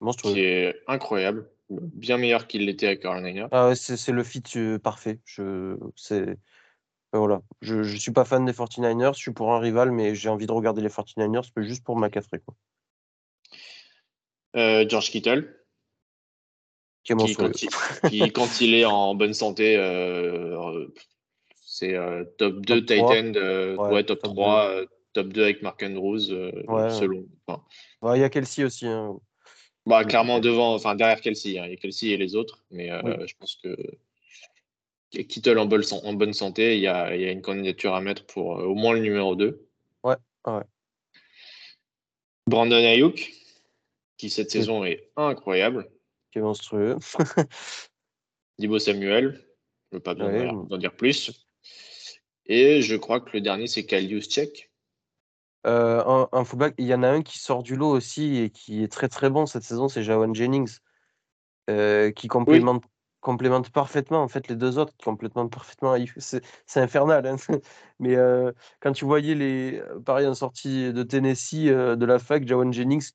[0.00, 0.32] monstrueux.
[0.32, 1.50] Qui est incroyable.
[1.68, 3.48] Bien meilleur qu'il l'était avec Carl Niners.
[3.50, 5.20] Ah ouais, c'est le fit euh, parfait.
[5.24, 5.76] Je,
[7.12, 7.42] voilà.
[7.60, 10.46] Je ne suis pas fan des 49ers, je suis pour un rival, mais j'ai envie
[10.46, 12.40] de regarder les 49ers juste pour McCaffrey.
[12.40, 12.54] Quoi.
[14.56, 15.61] Euh, George Kittle
[17.04, 17.14] qui,
[18.32, 20.86] quand il, est en bonne santé, euh,
[21.54, 23.32] c'est euh, top 2 Titan,
[23.90, 27.26] ouais, top, 3, euh, top 2 avec Mark Andrews, selon.
[28.04, 28.86] Il y a Kelsey aussi.
[28.86, 29.18] Hein.
[29.84, 31.58] Bah, clairement devant, enfin derrière Kelsey.
[31.58, 31.64] Hein.
[31.66, 32.88] Il y a Kelsey et les autres, mais
[33.26, 33.76] je pense que
[35.10, 38.00] Kittle en bonne, en bonne santé, il y, a, il y, a, une candidature à
[38.00, 39.66] mettre pour au moins le numéro 2.
[40.04, 40.14] Ouais,
[40.46, 40.62] ouais.
[42.46, 43.32] Brandon Ayuk,
[44.16, 45.91] qui cette saison est incroyable
[46.32, 46.96] qui est monstrueux.
[48.58, 49.34] Dibo Samuel,
[49.90, 51.46] je ne veux pas bien en dire plus.
[52.46, 54.70] Et je crois que le dernier, c'est Kalius Check.
[55.64, 56.44] Euh, un,
[56.78, 59.30] il y en a un qui sort du lot aussi et qui est très très
[59.30, 60.78] bon cette saison, c'est Jawan Jennings,
[61.70, 62.82] euh, qui complémente,
[63.20, 65.94] complémente parfaitement en fait les deux autres, qui complémentent parfaitement.
[66.18, 67.36] C'est infernal, hein.
[68.00, 72.72] mais euh, quand tu voyais les, pareil en sortie de Tennessee de la fac, Jawan
[72.72, 73.12] Jennings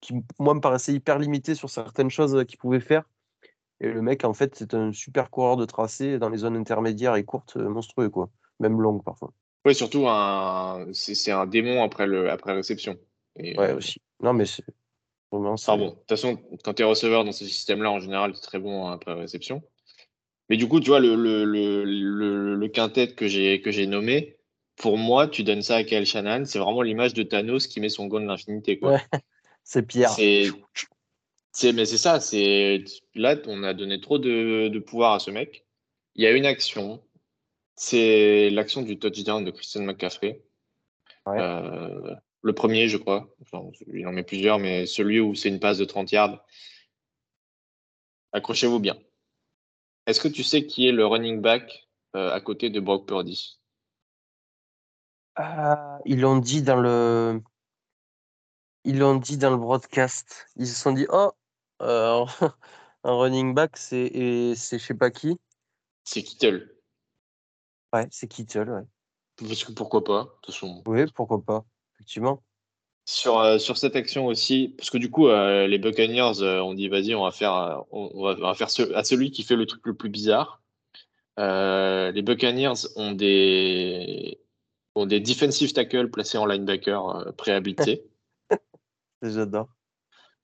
[0.00, 3.04] qui, moi, me paraissait hyper limité sur certaines choses qu'il pouvait faire.
[3.80, 7.16] Et le mec, en fait, c'est un super coureur de tracé dans les zones intermédiaires
[7.16, 8.28] et courtes, euh, monstrueux, quoi.
[8.60, 9.32] Même longues parfois.
[9.64, 10.86] Oui, surtout, un...
[10.92, 12.30] c'est un démon après, le...
[12.30, 12.96] après réception.
[13.36, 14.00] Et, ouais, euh, aussi.
[14.22, 14.64] Non, mais c'est
[15.30, 18.38] vraiment bon, de toute façon, quand tu es receveur dans ce système-là, en général, tu
[18.38, 19.62] es très bon après réception.
[20.48, 24.38] Mais du coup, tu vois, le, le, le, le quintet que j'ai nommé,
[24.76, 27.90] pour moi, tu donnes ça à Kyle Shannon, c'est vraiment l'image de Thanos qui met
[27.90, 28.78] son gant de l'infinité.
[28.80, 28.98] Ouais.
[29.68, 30.10] C'est Pierre.
[31.52, 32.20] C'est, mais c'est ça.
[32.20, 35.66] C'est là, on a donné trop de, pouvoir à ce mec.
[36.14, 37.04] Il y a une action.
[37.74, 40.42] C'est l'action du touchdown de Christian McCaffrey.
[41.26, 41.38] Ouais.
[41.38, 43.28] Euh, le premier, je crois.
[43.42, 46.42] Enfin, il en met plusieurs, mais celui où c'est une passe de 30 yards.
[48.32, 48.96] Accrochez-vous bien.
[50.06, 53.60] Est-ce que tu sais qui est le running back euh, à côté de Brock Purdy?
[55.34, 57.42] Ah, ils l'ont dit dans le.
[58.84, 60.46] Ils l'ont dit dans le broadcast.
[60.56, 61.32] Ils se sont dit Oh,
[61.82, 62.24] euh,
[63.04, 64.10] un running back, c'est
[64.54, 65.38] je sais pas qui.
[66.04, 66.74] C'est Kittle.
[67.92, 68.82] Ouais, c'est Kittle, ouais.
[69.36, 70.82] Parce que pourquoi pas, de toute façon.
[70.86, 71.64] Oui, pourquoi pas,
[71.94, 72.42] effectivement.
[73.04, 76.74] Sur, euh, sur cette action aussi, parce que du coup, euh, les Buccaneers euh, ont
[76.74, 79.42] dit vas-y, on va faire, on, on va, on va faire ce- à celui qui
[79.44, 80.62] fait le truc le plus bizarre.
[81.38, 84.40] Les Buccaneers ont des,
[84.94, 88.04] ont des defensive tackles placés en linebacker préhabilités.
[89.22, 89.68] J'adore.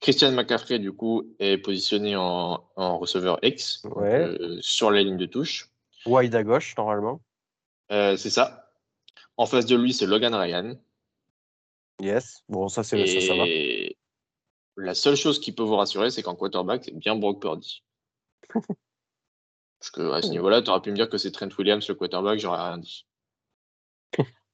[0.01, 4.19] Christian McCaffrey, du coup, est positionné en, en receveur X, Ouais.
[4.19, 5.69] euh, sur la ligne de touche.
[6.05, 7.21] Wide à gauche, normalement.
[7.91, 8.71] Euh, c'est ça.
[9.37, 10.75] En face de lui, c'est Logan Ryan.
[12.01, 12.43] Yes.
[12.49, 13.45] Bon, ça, c'est ça, ça va.
[14.77, 17.83] La seule chose qui peut vous rassurer, c'est qu'en quarterback, c'est bien Brock Purdy.
[19.79, 21.95] Parce que à ce niveau-là, tu aurais pu me dire que c'est Trent Williams le
[21.95, 23.05] quarterback, j'aurais rien dit.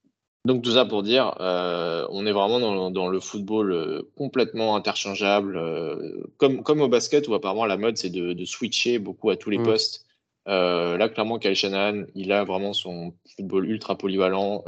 [0.45, 4.75] Donc tout ça pour dire, euh, on est vraiment dans, dans le football euh, complètement
[4.75, 9.29] interchangeable, euh, comme, comme au basket où apparemment la mode c'est de, de switcher beaucoup
[9.29, 9.63] à tous les Mm.
[9.63, 10.05] postes.
[10.47, 14.65] Là, clairement, Kyle Shanahan, il a vraiment son football ultra polyvalent,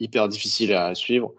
[0.00, 1.34] hyper difficile à suivre,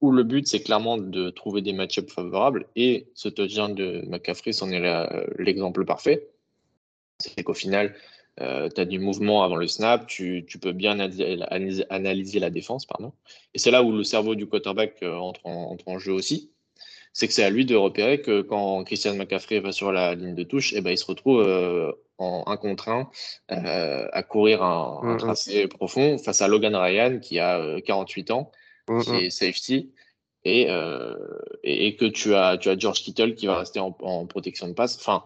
[0.00, 4.52] où le but c'est clairement de trouver des match-ups favorables et ce touchdown de McCaffrey,
[4.52, 4.80] c'en est
[5.38, 6.28] l'exemple parfait.
[7.18, 7.96] C'est qu'au final,
[8.38, 13.12] tu as du mouvement avant le snap, tu, tu peux bien analyser, la défense, pardon.
[13.54, 16.50] Et c'est là où le cerveau du quarterback euh, entre, en, entre en jeu aussi.
[17.12, 20.34] C'est que c'est à lui de repérer que quand Christian McCaffrey va sur la ligne
[20.34, 23.08] de touche, et ben, il se retrouve euh, en un contre un
[23.52, 28.30] euh, à courir un, un tracé profond face à Logan Ryan qui a euh, 48
[28.32, 28.52] ans,
[28.88, 29.92] Mm, qui est safety.
[30.44, 31.16] Et, euh,
[31.64, 34.68] et, et que tu as, tu as George Kittle qui va rester en, en protection
[34.68, 34.96] de passe.
[34.96, 35.24] Enfin,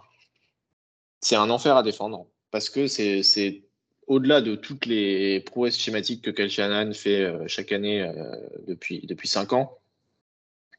[1.21, 3.63] c'est un enfer à défendre parce que c'est
[4.07, 8.13] au-delà de toutes les prouesses schématiques que Kyle fait euh, chaque année euh,
[8.67, 9.79] depuis, depuis 5 ans.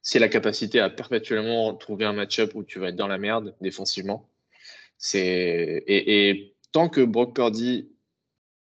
[0.01, 3.55] C'est la capacité à perpétuellement trouver un match-up où tu vas être dans la merde
[3.62, 4.27] défensivement.
[4.97, 7.89] C'est et, tant que Brock Purdy,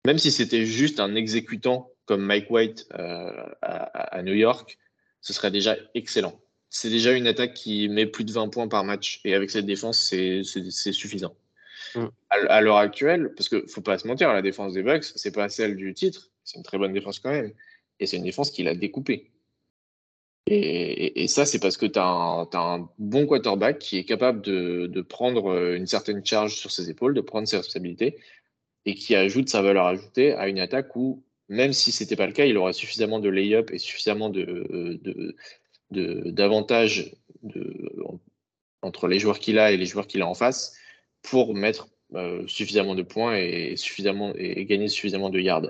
[0.05, 4.79] même si c'était juste un exécutant comme Mike White euh, à, à New York,
[5.21, 6.39] ce serait déjà excellent.
[6.69, 9.65] C'est déjà une attaque qui met plus de 20 points par match et avec cette
[9.65, 11.35] défense, c'est suffisant.
[11.95, 12.07] Mm.
[12.29, 15.49] À, l'heure actuelle, parce que faut pas se mentir, la défense des Bucks, c'est pas
[15.49, 17.53] celle du titre, c'est une très bonne défense quand même,
[17.99, 19.31] et c'est une défense qui l'a découpée.
[20.47, 25.51] Et, ça, c'est parce que tu as, un bon quarterback qui est capable de, prendre
[25.51, 28.19] euh, une certaine charge sur ses épaules, de prendre ses responsabilités,
[28.85, 32.33] et qui ajoute sa valeur ajoutée à une attaque où, même si c'était pas le
[32.33, 34.31] cas, il aurait suffisamment de lay-up et suffisamment
[35.89, 37.15] d'avantages
[38.83, 40.77] entre les joueurs qu'il a et les joueurs qu'il a en face
[41.29, 45.69] pour mettre euh, suffisamment de points et, suffisamment, et, gagner suffisamment de yards.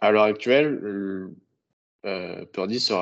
[0.00, 1.34] À l'heure actuelle, euh,
[2.06, 2.94] euh, Purdy se,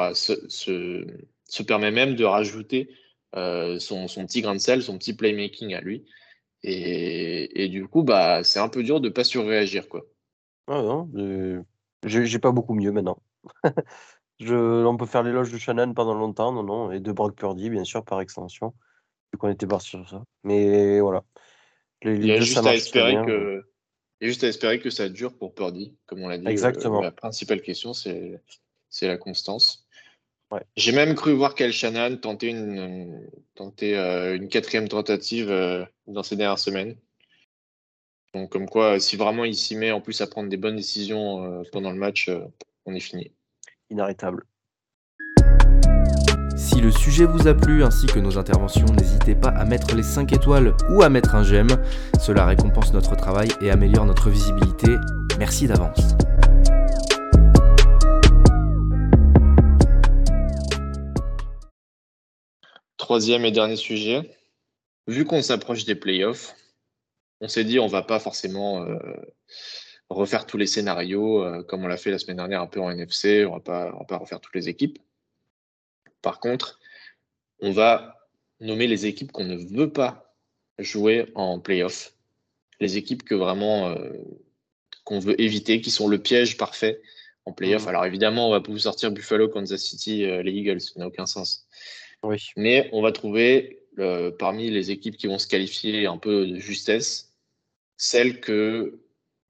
[0.48, 1.06] se,
[1.44, 2.90] se permet même de rajouter
[3.36, 6.04] euh, son, son petit grain de sel, son petit playmaking à lui.
[6.62, 9.88] Et, et du coup, bah, c'est un peu dur de pas surréagir.
[9.88, 10.06] Quoi.
[10.66, 11.62] Ah non, euh,
[12.04, 13.22] j'ai pas beaucoup mieux maintenant.
[14.40, 17.70] Je, on peut faire l'éloge de Shannon pendant longtemps, non, non, et de Brock Purdy,
[17.70, 18.72] bien sûr, par extension,
[19.32, 20.22] vu qu'on était parti sur ça.
[20.44, 21.24] Mais voilà.
[22.02, 23.64] Les, Il y a juste à espérer que.
[24.20, 26.46] Il y a juste à espérer que ça dure pour Purdy, comme on l'a dit.
[26.46, 27.00] euh, Exactement.
[27.00, 28.40] la principale question, c'est
[28.90, 29.86] c'est la constance.
[30.50, 30.62] Ouais.
[30.76, 36.22] J'ai même cru voir Kyle Shanahan tenter une, tenter, euh, une quatrième tentative euh, dans
[36.22, 36.96] ces dernières semaines.
[38.34, 41.44] Donc, comme quoi, si vraiment il s'y met en plus à prendre des bonnes décisions
[41.44, 42.40] euh, pendant le match, euh,
[42.86, 43.32] on est fini.
[43.90, 44.44] Inarrêtable.
[46.58, 50.02] Si le sujet vous a plu ainsi que nos interventions, n'hésitez pas à mettre les
[50.02, 51.68] 5 étoiles ou à mettre un j'aime.
[52.20, 54.96] Cela récompense notre travail et améliore notre visibilité.
[55.38, 56.00] Merci d'avance.
[62.96, 64.28] Troisième et dernier sujet.
[65.06, 66.56] Vu qu'on s'approche des playoffs,
[67.40, 68.98] on s'est dit on va pas forcément euh,
[70.10, 72.90] refaire tous les scénarios euh, comme on l'a fait la semaine dernière un peu en
[72.90, 73.46] NFC.
[73.46, 74.98] On va pas, on va pas refaire toutes les équipes.
[76.22, 76.78] Par contre,
[77.60, 78.18] on va
[78.60, 80.34] nommer les équipes qu'on ne veut pas
[80.78, 82.14] jouer en playoff.
[82.80, 84.12] Les équipes que vraiment euh,
[85.04, 87.00] qu'on veut éviter, qui sont le piège parfait
[87.44, 87.82] en playoff.
[87.82, 87.88] Mhm.
[87.88, 91.06] Alors évidemment, on va pas vous sortir Buffalo, Kansas City, euh, les Eagles, ça n'a
[91.06, 91.66] aucun sens.
[92.22, 92.50] Oui.
[92.56, 96.56] Mais on va trouver euh, parmi les équipes qui vont se qualifier un peu de
[96.56, 97.34] justesse,
[97.96, 99.00] celles que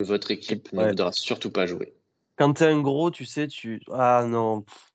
[0.01, 1.95] votre équipe ne voudra surtout pas jouer.
[2.37, 3.83] Quand t'es un gros, tu sais, tu.
[3.91, 4.62] Ah non.
[4.62, 4.93] pff,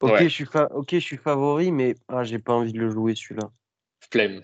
[0.00, 3.14] Ok, je suis ok, je suis favori, mais ah, j'ai pas envie de le jouer
[3.14, 3.50] celui-là.
[4.10, 4.42] Flemme.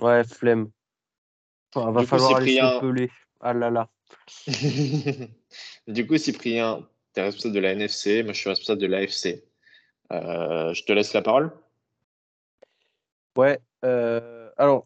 [0.00, 0.70] Ouais, flemme.
[1.74, 3.10] va falloir aller se peler.
[3.40, 3.88] Ah là là.
[5.88, 9.44] du coup, Cyprien, tu es responsable de la NFC, moi je suis responsable de l'AFC.
[10.12, 11.52] Euh, je te laisse la parole.
[13.36, 13.58] Ouais.
[13.84, 14.84] Euh, alors,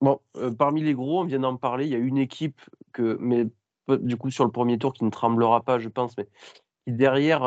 [0.00, 1.86] bon, euh, parmi les gros, on vient d'en parler.
[1.86, 2.60] Il y a une équipe
[2.92, 3.46] que, mais
[3.88, 6.28] du coup sur le premier tour, qui ne tremblera pas, je pense, mais
[6.86, 7.40] qui derrière,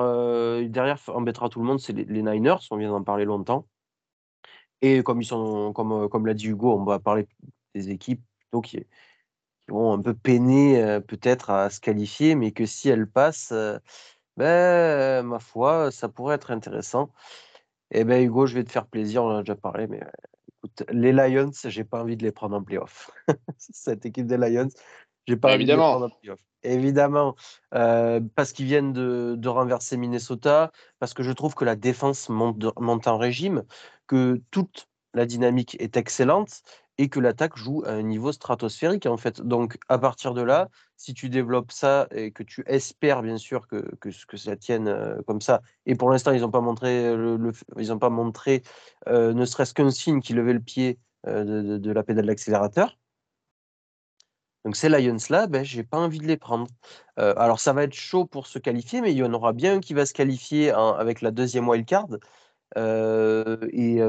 [0.70, 2.60] derrière embêtera tout le monde, c'est les, Niners.
[2.72, 3.68] On vient d'en parler longtemps.
[4.82, 7.28] Et comme ils sont, comme, comme l'a dit Hugo, on va parler
[7.74, 8.24] des équipes
[8.64, 8.86] qui,
[9.70, 13.54] vont un peu peiner peut-être à se qualifier, mais que si elles passent,
[14.38, 17.12] ben, ma foi, ça pourrait être intéressant.
[17.92, 20.02] Eh ben Hugo, je vais te faire plaisir, on en a déjà parlé, mais
[20.58, 23.12] écoute, les Lions, j'ai pas envie de les prendre en playoff.
[23.58, 24.70] Cette équipe des Lions,
[25.28, 26.40] j'ai pas envie de les prendre en playoff.
[26.64, 27.36] Évidemment,
[27.72, 33.18] parce qu'ils viennent de, renverser Minnesota, parce que je trouve que la défense monte, en
[33.18, 33.64] régime,
[34.08, 36.64] que toute la dynamique est excellente
[36.98, 39.42] et que l'attaque joue à un niveau stratosphérique en fait.
[39.42, 43.68] Donc à partir de là, si tu développes ça et que tu espères bien sûr
[43.68, 47.16] que, que, que ça tienne euh, comme ça, et pour l'instant ils n'ont pas montré,
[47.16, 48.64] le, ils pas montré
[49.08, 52.98] euh, ne serait-ce qu'un signe qui levait le pied euh, de, de, la pédale d'accélérateur.
[54.66, 56.68] Donc ces Lions-là, ben, j'ai pas envie de les prendre.
[57.18, 59.80] alors ça va être chaud pour se qualifier, mais il y en aura bien un
[59.80, 62.08] qui va se qualifier avec la deuxième wildcard.
[62.78, 64.02] Euh, et,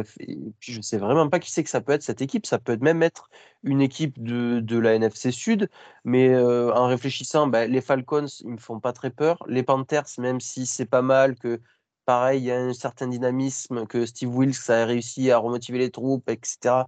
[0.59, 2.47] puis je sais vraiment pas qui c'est que ça peut être cette équipe.
[2.47, 3.29] Ça peut même être
[3.63, 5.69] une équipe de, de la NFC Sud,
[6.05, 9.39] mais en réfléchissant, bah, les Falcons, ils me font pas très peur.
[9.49, 11.61] Les Panthers, même si c'est pas mal, que
[12.05, 15.91] pareil, il y a un certain dynamisme, que Steve Wilkes a réussi à remotiver les
[15.91, 16.87] troupes, etc.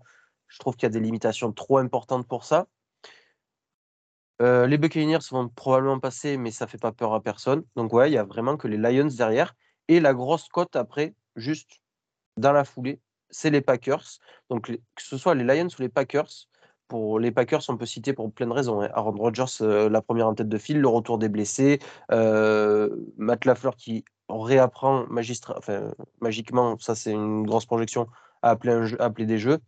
[0.48, 2.66] Je trouve qu'il y a des limitations trop importantes pour ça.
[4.41, 7.62] Les Buccaneers vont probablement passer, mais ça fait pas peur à personne.
[7.74, 9.55] Donc ouais, il y a vraiment que les Lions derrière.
[9.89, 11.80] Et la grosse cote après, juste
[12.37, 14.05] dans la foulée, c'est les Packers.
[14.51, 16.28] Donc, que ce soit les Lions ou les Packers,
[16.89, 18.80] pour les Packers, on peut citer pour plein de raisons.
[18.80, 18.91] Hein.
[18.95, 21.80] Aaron Rodgers, euh, la première en tête de file, le retour des blessés,
[22.12, 25.55] euh, Matt Lafleur qui réapprend magistra...
[25.59, 28.09] enfin, magiquement, ça c'est une grosse projection,
[28.43, 29.59] à jeu, appeler des jeux.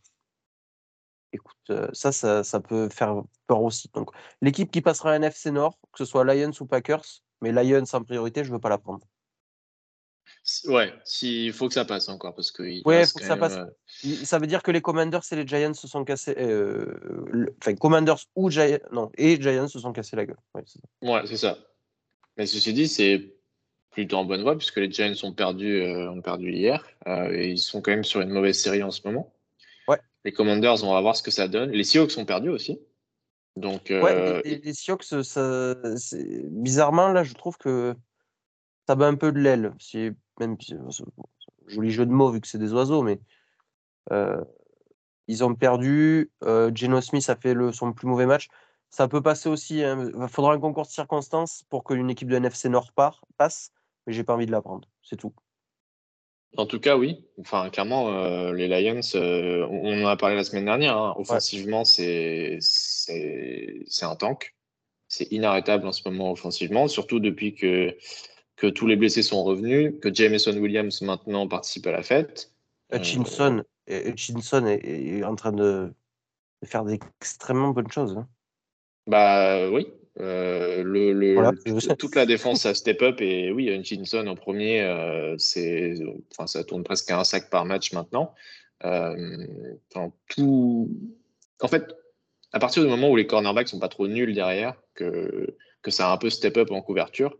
[1.32, 3.90] Écoute, euh, ça, ça, ça, peut faire peur aussi.
[3.94, 4.10] Donc,
[4.40, 7.04] l'équipe qui passera à NFC Nord, que ce soit Lions ou Packers,
[7.42, 9.06] mais Lions en priorité, je ne veux pas la prendre.
[10.66, 12.62] Ouais, il faut que ça passe encore parce que.
[12.86, 13.56] Ouais, faut que ça passe.
[13.56, 16.34] Euh, ça veut dire que les Commanders et les Giants se sont cassés.
[16.38, 20.38] Euh, enfin, Commanders ou Giants, non, et Giants se sont cassés la gueule.
[21.02, 21.58] Ouais, c'est ça.
[22.36, 23.34] Mais ceci dit, c'est
[23.90, 27.58] plutôt en bonne voie puisque les Giants ont perdu, euh, ont perdu hier et ils
[27.58, 29.32] sont quand même sur une mauvaise série en ce moment.
[30.24, 31.70] Les Commanders, on va voir ce que ça donne.
[31.70, 32.80] Les Seahawks ont perdu aussi.
[33.56, 33.86] Donc.
[33.90, 35.04] Ouais, les, les Seahawks,
[36.50, 37.94] bizarrement là, je trouve que
[38.88, 39.74] ça bat un peu de l'aile.
[39.78, 40.56] C'est même
[41.66, 43.20] joli jeu de mots vu que c'est des oiseaux, mais
[44.12, 44.42] euh,
[45.26, 46.30] ils ont perdu.
[46.42, 48.48] Euh, Geno Smith a fait son plus mauvais match.
[48.90, 49.84] Ça peut passer aussi.
[49.84, 50.10] Hein.
[50.18, 52.92] Il faudra un concours de circonstances pour qu'une équipe de NFC Nord
[53.36, 53.72] passe,
[54.06, 54.88] mais j'ai pas envie de la prendre.
[55.02, 55.34] C'est tout.
[56.56, 57.24] En tout cas, oui.
[57.40, 60.96] Enfin, clairement, euh, les Lions, on en a parlé la semaine dernière.
[60.96, 61.14] Hein.
[61.16, 62.58] Offensivement, c'est
[64.02, 64.54] un tank.
[65.08, 67.96] C'est inarrêtable en ce moment offensivement, surtout depuis que
[68.58, 72.52] que tous les blessés sont revenus, que Jameson Williams maintenant participe à la fête.
[72.92, 75.92] Hutchinson, euh, Hutchinson est, en train de,
[76.64, 78.16] faire d'extrêmement bonnes choses.
[78.18, 78.28] Hein.
[79.06, 79.86] Bah oui.
[80.20, 85.94] Euh, le, toute la défense a step up et oui, Hutchinson en premier, euh, c'est,
[86.32, 88.34] enfin, ça tourne presque à un sac par match maintenant.
[90.28, 90.90] tout,
[91.60, 91.94] en fait,
[92.52, 96.08] à partir du moment où les cornerbacks sont pas trop nuls derrière, que, que ça
[96.08, 97.36] a un peu step up en couverture,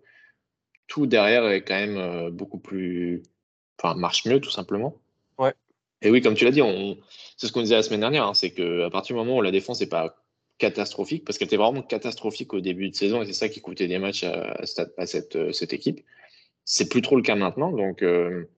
[0.87, 3.23] tout derrière est quand même euh, beaucoup plus.
[3.81, 4.97] Enfin, marche mieux, tout simplement.
[5.39, 5.55] Ouais.
[6.03, 6.99] Et oui, comme tu l'as dit, on...
[7.37, 9.51] c'est ce qu'on disait la semaine dernière, hein, c'est qu'à partir du moment où la
[9.51, 10.17] défense n'est pas
[10.59, 13.89] catastrophique, parce qu'elle était vraiment catastrophique au début de saison, et c'est ça qui coûtait
[13.89, 16.05] des matchs à, cette, euh, cette, équipe.
[16.65, 18.49] C'est plus trop le cas maintenant, donc euh,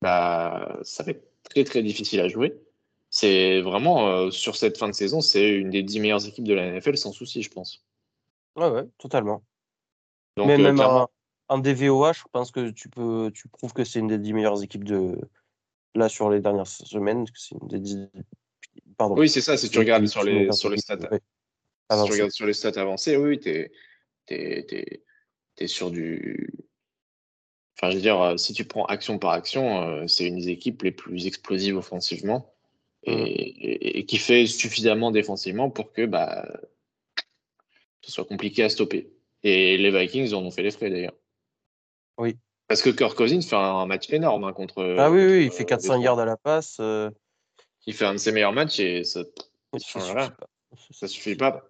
[0.00, 2.54] bah, ça va être très très difficile à jouer.
[3.10, 6.70] C'est vraiment, sur cette fin de saison, c'est une des dix meilleures équipes de la
[6.72, 7.84] NFL sans souci, je pense.
[8.56, 9.42] Ouais, ouais, totalement.
[10.38, 10.80] Donc, Mais même
[11.52, 14.62] en DVOA, je pense que tu peux, tu prouves que c'est une des 10 meilleures
[14.62, 15.18] équipes de
[15.94, 17.26] là sur les dernières semaines.
[17.34, 18.08] C'est une des
[18.96, 19.16] Pardon.
[19.16, 19.56] Oui, c'est ça.
[19.56, 20.96] Si tu regardes sur les, sur les stats,
[21.98, 23.72] si tu regardes sur les stats avancées, oui, tu es,
[24.28, 25.02] es,
[25.58, 26.50] es, sur du.
[27.76, 30.82] Enfin, je veux dire, si tu prends action par action, euh, c'est une des équipes
[30.82, 32.54] les plus explosives offensivement
[33.06, 33.10] mmh.
[33.12, 36.46] et, et, qui fait suffisamment défensivement pour que bah,
[38.02, 39.12] ce soit compliqué à stopper.
[39.42, 41.14] Et les Vikings en ont fait les frais d'ailleurs.
[42.18, 42.36] Oui.
[42.68, 44.96] Parce que Kirk Cousins fait un match énorme hein, contre.
[44.98, 46.04] Ah oui, oui, il fait euh, 400 Détroit.
[46.04, 46.76] yards à la passe.
[46.80, 47.10] euh,
[47.86, 49.24] Il fait un de ses meilleurs matchs et ça,
[49.72, 50.36] ça suffit pas.
[50.90, 51.64] ça suffit pas.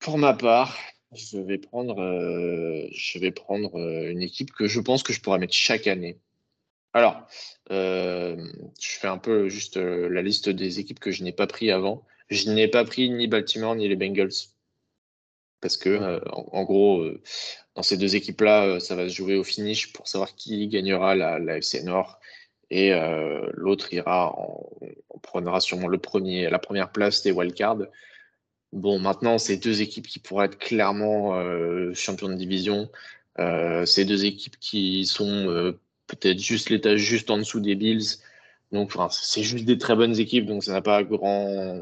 [0.00, 0.76] Pour ma part,
[1.12, 5.86] je vais prendre, euh, euh, une équipe que je pense que je pourrais mettre chaque
[5.86, 6.18] année.
[6.92, 7.26] Alors,
[7.70, 8.36] euh,
[8.80, 12.04] je fais un peu juste la liste des équipes que je n'ai pas pris avant.
[12.30, 14.30] Je n'ai pas pris ni Baltimore ni les Bengals.
[15.60, 17.04] Parce que, en, gros,
[17.74, 21.58] dans ces deux équipes-là, ça va se jouer au finish pour savoir qui gagnera la,
[21.58, 22.20] FC Nord.
[22.70, 22.92] Et
[23.54, 24.36] l'autre ira,
[25.10, 27.88] on prendra sûrement le premier, la première place des wildcards.
[28.72, 32.90] Bon, maintenant, c'est deux équipes qui pourraient être clairement euh, champions de division.
[33.38, 38.18] Euh, c'est deux équipes qui sont euh, peut-être juste l'étage juste en dessous des Bills.
[38.72, 41.80] Donc, c'est juste des très bonnes équipes, donc ça n'a pas grand,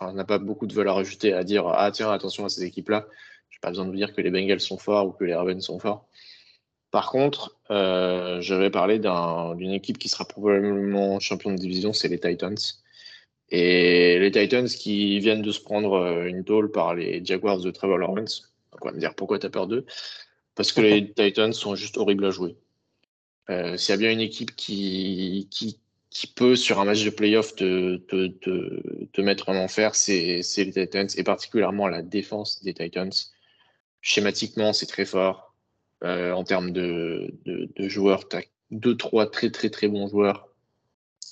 [0.00, 3.06] n'a pas beaucoup de valeur ajoutée à dire ah tiens attention à ces équipes-là.
[3.50, 5.62] J'ai pas besoin de vous dire que les Bengals sont forts ou que les Ravens
[5.62, 6.06] sont forts.
[6.90, 11.92] Par contre, euh, je vais parler d'un- d'une équipe qui sera probablement champion de division,
[11.92, 12.56] c'est les Titans.
[13.56, 17.70] Et les Titans qui viennent de se prendre euh, une tôle par les Jaguars de
[17.70, 18.52] Trevor Lawrence.
[18.72, 19.86] On va me dire pourquoi tu as peur d'eux
[20.56, 22.56] Parce que les Titans sont juste horribles à jouer.
[23.50, 25.78] Euh, S'il y a bien une équipe qui, qui,
[26.10, 30.40] qui peut, sur un match de playoff, te, te, te, te mettre en enfer, c'est
[30.56, 33.12] les Titans, et particulièrement la défense des Titans.
[34.00, 35.54] Schématiquement, c'est très fort.
[36.02, 38.42] Euh, en termes de, de, de joueurs, tu as
[38.72, 40.48] deux, trois très, très, très bons joueurs.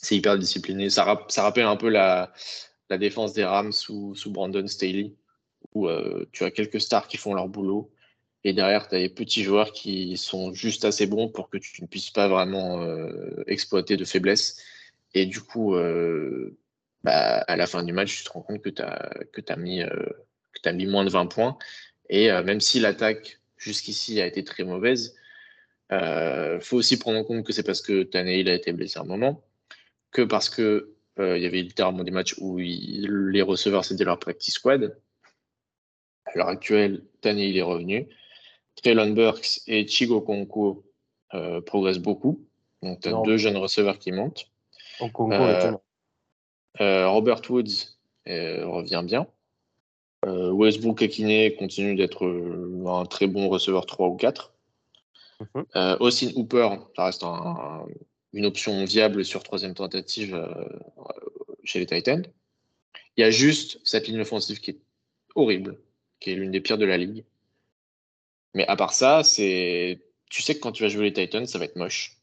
[0.03, 0.91] C'est hyper discipliné.
[0.91, 2.33] Ça, rap- ça rappelle un peu la,
[2.91, 5.15] défense des Rams sous, Brandon Staley,
[5.75, 7.91] où euh, tu as quelques stars qui font leur boulot.
[8.45, 11.81] Et derrière, tu as des petits joueurs qui sont juste assez bons pour que tu
[11.83, 14.57] ne puisses pas vraiment euh, exploiter de faiblesse.
[15.15, 16.59] Et du coup, euh,
[17.05, 19.83] bah, à la fin du match, tu te rends compte que tu as, mis,
[20.75, 21.57] mis moins de 20 points.
[22.09, 25.15] Et même si l'attaque jusqu'ici a été très mauvaise,
[25.91, 29.03] il faut aussi prendre en compte que c'est parce que Tannehill a été blessé à
[29.03, 29.45] un moment,
[30.13, 34.05] que parce que euh, il y avait littéralement des matchs où il- les receveurs c'était
[34.05, 34.97] leur practice squad.
[36.27, 38.09] À l'heure actuelle, Tannehill est revenu.
[38.77, 40.85] Traylon Burks et Chigo Konko
[41.35, 42.45] euh, progressent beaucoup.
[42.83, 43.23] Donc, tu as Non.
[43.23, 44.47] deux jeunes receveurs qui montent.
[46.81, 47.97] Euh, Robert Woods
[48.27, 49.27] revient bien.
[50.25, 52.25] Westbrook Akine continue d'être
[52.87, 54.53] un très bon receveur 3 ou 4.
[55.41, 55.65] Mhm.
[56.01, 57.87] Austin Hooper, ça reste un- un-
[58.33, 60.65] une option viable sur troisième tentative euh,
[61.65, 62.25] chez les Titans.
[63.17, 64.79] Il y a juste cette ligne offensive qui est
[65.35, 65.79] horrible,
[66.21, 67.25] qui est l'une des pires de la ligue.
[68.55, 71.59] Mais à part ça, c'est tu sais que quand tu vas jouer les Titans, ça
[71.59, 72.17] va être moche.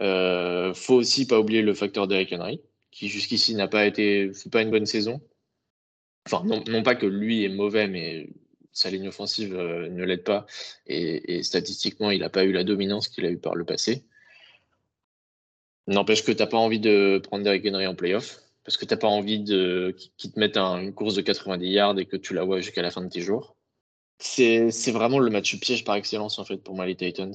[0.00, 2.60] Euh, faut aussi pas oublier le facteur d'Eric Henry,
[2.90, 5.20] qui jusqu'ici n'a pas été, pas une bonne saison.
[6.26, 8.30] Enfin, non, non pas que lui est mauvais, mais
[8.72, 10.46] sa ligne offensive euh, ne l'aide pas.
[10.86, 14.04] Et, et statistiquement, il n'a pas eu la dominance qu'il a eu par le passé.
[15.86, 18.92] N'empêche que tu n'as pas envie de prendre Derrick Henry en playoff, parce que tu
[18.94, 22.16] n'as pas envie de qu'ils te mettent un- une course de 90 yards et que
[22.16, 23.56] tu la vois jusqu'à la fin de tes jours.
[24.18, 27.34] C'est c'est vraiment le match piège par excellence, en fait, pour moi, les Titans.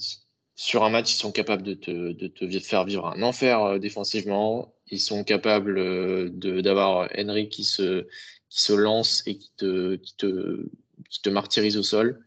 [0.56, 3.80] Sur un match, ils sont capables de te, de te faire vivre un enfer euh,
[3.80, 4.74] défensivement.
[4.88, 8.04] Ils sont capables euh, de- d'avoir Henry qui se,
[8.50, 10.66] qui se lance et qui te, qui, te,
[11.10, 12.26] qui te martyrise au sol.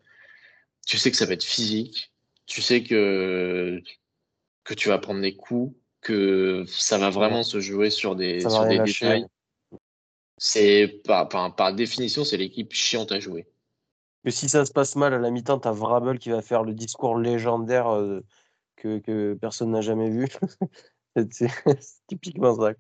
[0.87, 2.13] Tu sais que ça va être physique.
[2.47, 3.83] Tu sais que,
[4.65, 5.75] que tu vas prendre des coups,
[6.05, 9.27] que ça va vraiment se jouer sur des, Ça sur des détails.
[10.37, 13.49] C'est par, par, par définition, c'est l'équipe chiante à jouer.
[14.25, 16.75] Que si ça se passe mal à la mi-temps, t'as Vrabel qui va faire le
[16.75, 18.21] discours légendaire euh,
[18.77, 20.29] que, que personne n'a jamais vu.
[21.31, 21.49] C'est
[22.09, 22.73] typiquement ça.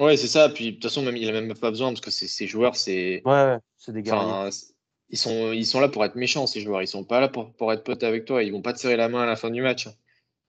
[0.00, 0.48] Ouais, c'est ça.
[0.48, 2.74] Puis de toute façon, même, il n'a même pas besoin parce que ces ces joueurs,
[2.74, 3.22] c'est.
[3.24, 4.74] Ouais, ouais, c'est des c-
[5.10, 6.82] ils sont, ils sont là pour être méchants, ces joueurs.
[6.82, 8.42] Ils sont pas là pour, pour être potes avec toi.
[8.42, 9.88] Ils vont pas te serrer la main à la fin du match.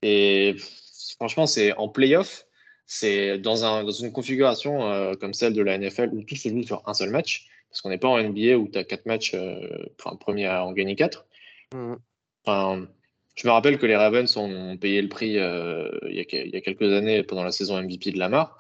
[0.03, 0.88] Et pff,
[1.19, 2.47] franchement, c'est en playoff,
[2.87, 6.49] c'est dans, un, dans une configuration euh, comme celle de la NFL où tout se
[6.49, 7.47] joue sur un seul match.
[7.71, 9.85] Parce qu'on n'est pas en NBA où tu as quatre matchs, euh,
[10.21, 11.27] premier à en gagner quatre.
[11.75, 11.99] Mhm.
[12.45, 12.89] Enfin,
[13.35, 16.37] je me rappelle que les Ravens ont payé le prix euh, il, y a, que-
[16.37, 18.59] il y a quelques années pendant la saison MVP de Lamar.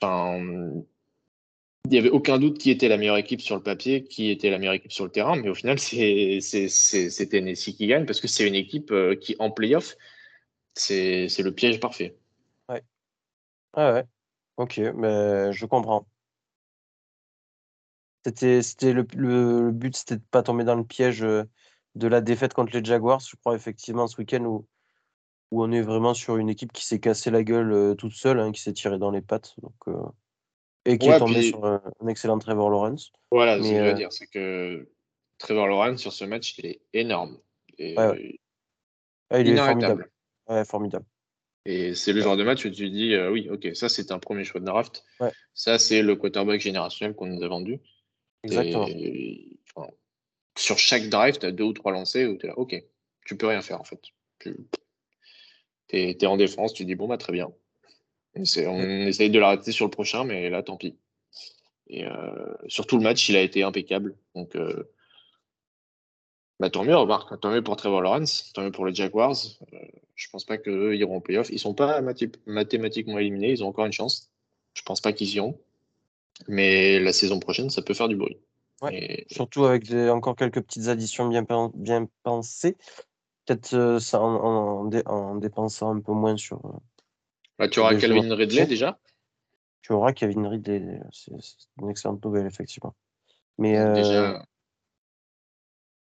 [0.00, 0.38] Enfin,
[1.86, 4.48] il n'y avait aucun doute qui était la meilleure équipe sur le papier, qui était
[4.48, 6.38] la meilleure équipe sur le terrain, mais au final, c'est
[7.30, 9.96] Tennessee qui gagne parce que c'est une équipe euh, qui, en playoff,
[10.74, 12.16] c'est le piège parfait.
[12.68, 12.82] Ouais,
[13.76, 14.04] ouais.
[14.56, 16.06] Ok, mais je comprends.
[18.24, 18.62] C'était,
[18.92, 21.44] le, le, le but, c'était de pas tomber dans le piège euh,
[21.94, 24.66] de la défaite contre les Jaguars, je crois, effectivement, ce week-end où,
[25.50, 28.40] où on est vraiment sur une équipe qui s'est cassé la gueule euh, toute seule,
[28.40, 29.54] hein, qui s'est tirée dans les pattes.
[29.60, 30.02] Donc, euh,
[30.86, 33.12] et qui Ouais, est tombée puis- sur un, un excellent Trevor Lawrence.
[33.30, 34.88] Voilà, ce que je veux euh, dire, c'est que
[35.38, 37.38] Trevor Lawrence, sur ce match, il est énorme.
[37.78, 38.38] Et, Ouais,
[39.30, 40.10] Ah, il est formidable.
[40.48, 41.06] Ouais, formidable.
[41.66, 44.18] Et c'est le genre de match où tu dis, euh, oui, ok, ça c'est un
[44.18, 45.04] premier choix de draft.
[45.20, 45.32] Ouais.
[45.54, 47.80] Ça c'est le quarterback générationnel qu'on nous a vendu.
[48.42, 48.86] Exactement.
[48.88, 49.88] Et, enfin,
[50.58, 52.82] sur chaque drive, tu as deux ou trois lancers où tu es là, ok,
[53.24, 54.00] tu peux rien faire en fait.
[54.40, 54.54] Tu
[55.90, 57.50] es, en défense, tu dis, bon, bah très bien.
[58.36, 60.98] On essaye de l'arrêter sur le prochain, mais là, tant pis.
[61.86, 64.16] Et euh, sur tout le match, il a été impeccable.
[64.34, 64.90] Donc, euh,
[66.60, 67.38] bah, tant mieux, remarque.
[67.40, 69.36] Tant mieux pour Trevor Lawrence, tant mieux pour les Jaguars.
[69.72, 69.78] Euh,
[70.14, 71.48] je pense pas qu'eux iront en playoff.
[71.50, 74.30] Ils sont pas mathé- mathématiquement éliminés, ils ont encore une chance.
[74.74, 75.58] Je pense pas qu'ils y ont.
[76.48, 78.38] Mais la saison prochaine, ça peut faire du bruit.
[78.82, 79.24] Ouais.
[79.28, 82.76] Et- Surtout avec des- encore quelques petites additions bien, pen- bien pensées.
[83.46, 86.64] Peut-être euh, ça en, en dé- en dépensant un peu moins sur.
[86.64, 86.70] euh,
[87.58, 88.38] bah, tu auras Calvin joueurs.
[88.38, 88.98] Ridley déjà.
[89.82, 91.00] Tu auras Kevin Ridley.
[91.12, 92.94] C'est c'est une excellente nouvelle, effectivement.
[93.58, 94.46] Mais euh, Déjà,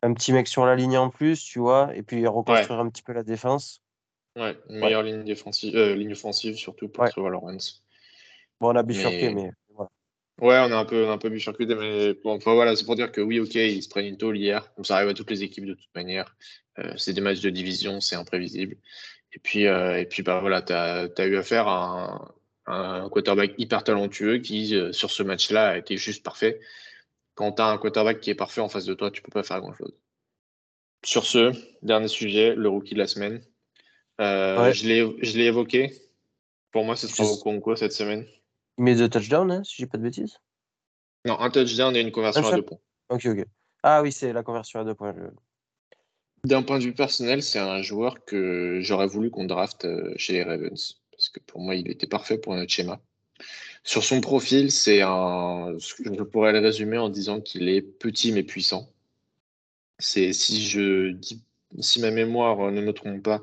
[0.02, 3.02] un petit mec sur la ligne en plus, tu vois, et puis reconstruire un petit
[3.02, 3.82] peu la défense.
[4.36, 7.08] ouais, une meilleure ligne défensive, euh, ligne offensive, surtout pour.
[7.08, 7.82] Trevor Lawrence.
[8.60, 9.90] Bon, on a bifurqué, Mais- mais voilà.
[10.40, 13.20] Ouais, on a un peu, un peu mais bon, enfin, voilà, c'est pour dire que
[13.20, 15.66] oui, ok, ils se prennent une tôle hier, comme ça arrive à toutes les équipes
[15.66, 16.36] de toute manière.
[16.78, 18.76] Euh, c'est des matchs de division, c'est imprévisible.
[19.32, 22.32] Et puis, euh, et puis bah, voilà, tu as, eu affaire à
[22.66, 26.60] un, un quarterback hyper talentueux qui, sur ce match-là, a été juste parfait.
[27.38, 29.44] Quand tu as un quarterback qui est parfait en face de toi, tu peux pas
[29.44, 29.96] faire grand-chose.
[31.04, 33.40] Sur ce, dernier sujet, le rookie de la semaine.
[34.20, 34.72] Euh, Ouais.
[34.74, 35.92] Je l'ai évoqué.
[36.72, 38.26] Pour moi, ce sera Okonkwo cette semaine.
[38.76, 40.40] Il met deux touchdowns, hein, si j'ai pas de bêtises.
[41.26, 42.80] Non, un touchdown et une conversion Un à deux points.
[43.08, 43.46] Ok, ok.
[43.84, 45.14] Ah oui, c'est la conversion à deux points.
[46.42, 50.32] D'un point de vue personnel, c'est un joueur que j'aurais voulu qu'on draft euh, chez
[50.32, 51.00] les Ravens.
[51.12, 53.00] Parce que pour moi, il était parfait pour notre schéma.
[53.88, 55.74] Sur son profil, c'est un.
[55.78, 58.92] Je pourrais le résumer en disant qu'il est petit mais puissant.
[59.98, 61.42] C'est si je dis,
[61.80, 63.42] si ma mémoire ne me trompe pas,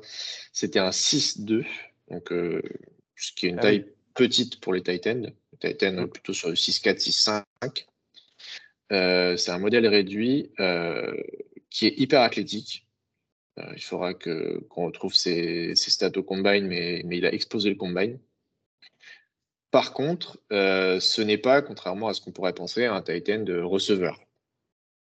[0.52, 1.66] c'était un 6-2,
[2.12, 2.62] donc euh,
[3.16, 5.32] ce qui est une Ah taille petite pour les Titans.
[5.62, 6.10] Les Titans Mm.
[6.10, 7.42] plutôt sur le 6-4, 6-5.
[8.92, 11.12] Euh, c'est un modèle réduit euh,
[11.70, 12.86] qui est hyper athlétique.
[13.58, 17.34] Euh, il faudra que qu'on retrouve ses, ses stats au combine, mais, mais il a
[17.34, 18.20] explosé le combine.
[19.70, 23.60] Par contre, euh, ce n'est pas, contrairement à ce qu'on pourrait penser, un Titan de
[23.60, 24.20] receveur.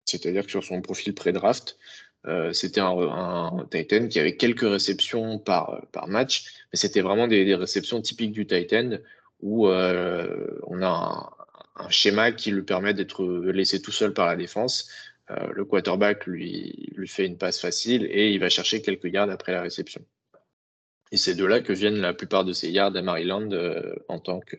[0.05, 1.77] C'est-à-dire que sur son profil pré-draft,
[2.25, 7.55] euh, c'était un, un, Titan qui avait quelques réceptions par, match, mais c'était vraiment des,
[7.55, 8.97] réceptions typiques du Titan
[9.41, 11.29] où euh, on a
[11.75, 14.89] un, schéma qui lui permet d'être laissé tout seul par la défense.
[15.31, 19.29] Euh, le quarterback lui, lui fait une passe facile et il va chercher quelques yards
[19.29, 20.05] après la réception.
[21.13, 24.17] Et c'est de là que viennent la plupart de ces yards à Maryland euh, en
[24.17, 24.57] tant que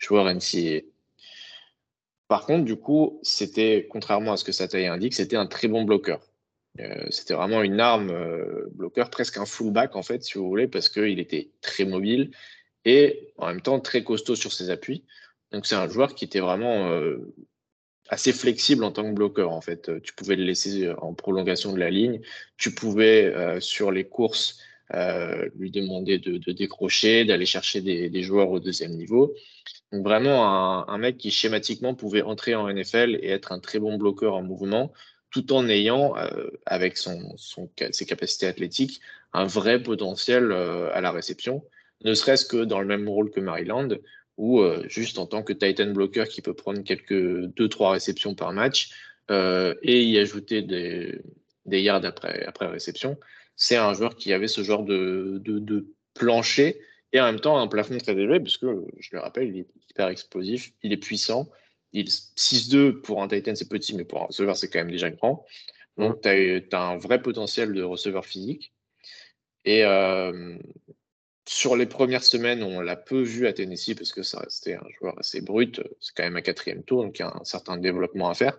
[0.00, 0.80] joueur NCAA.
[2.26, 5.68] Par contre, du coup, c'était, contrairement à ce que sa taille indique, c'était un très
[5.68, 6.20] bon bloqueur.
[6.80, 10.66] Euh, c'était vraiment une arme euh, bloqueur, presque un fullback en fait, si vous voulez,
[10.66, 12.32] parce qu'il était très mobile
[12.84, 15.04] et en même temps très costaud sur ses appuis.
[15.52, 16.90] Donc c'est un joueur qui était vraiment
[18.08, 20.02] assez flexible en tant que bloqueur en fait.
[20.02, 22.20] Tu pouvais le laisser en prolongation de la ligne,
[22.56, 24.58] tu pouvais sur les courses
[24.92, 29.34] euh, lui demander de, décrocher, d'aller chercher des, joueurs au deuxième niveau.
[29.92, 33.96] Donc vraiment un, mec qui schématiquement pouvait entrer en NFL et être un très bon
[33.96, 34.92] bloqueur en mouvement,
[35.30, 39.00] tout en ayant, euh, avec ses capacités athlétiques,
[39.32, 41.64] un vrai potentiel euh, à la réception,
[42.04, 43.88] ne serait-ce que dans le même rôle que Maryland,
[44.36, 48.90] ou juste en tant que Titan blocker qui peut prendre quelques 2-3 réceptions par match
[49.30, 51.20] et y ajouter des,
[51.66, 53.16] des yards après, après réception.
[53.56, 56.80] C'est un joueur qui avait ce genre de, de, de, plancher
[57.12, 59.66] et en même temps un plafond très élevé, parce que je le rappelle, il est
[59.90, 61.48] hyper explosif, il est puissant.
[61.92, 65.10] Il 6-2 pour un Titan, c'est petit, mais pour un receveur, c'est quand même déjà
[65.10, 65.44] grand.
[65.96, 68.72] Donc, tu as, as, un vrai potentiel de receveur physique.
[69.64, 70.58] Et euh,
[71.46, 74.88] sur les premières semaines, on l'a peu vu à Tennessee parce que ça restait un
[74.98, 75.80] joueur assez brut.
[76.00, 78.58] C'est quand même un quatrième tour, donc il y a un certain développement à faire.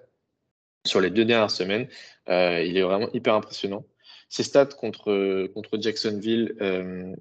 [0.85, 1.87] Sur les deux dernières semaines,
[2.29, 3.85] euh, il est vraiment hyper impressionnant.
[4.30, 7.15] Ses stats contre, contre Jacksonville, euh,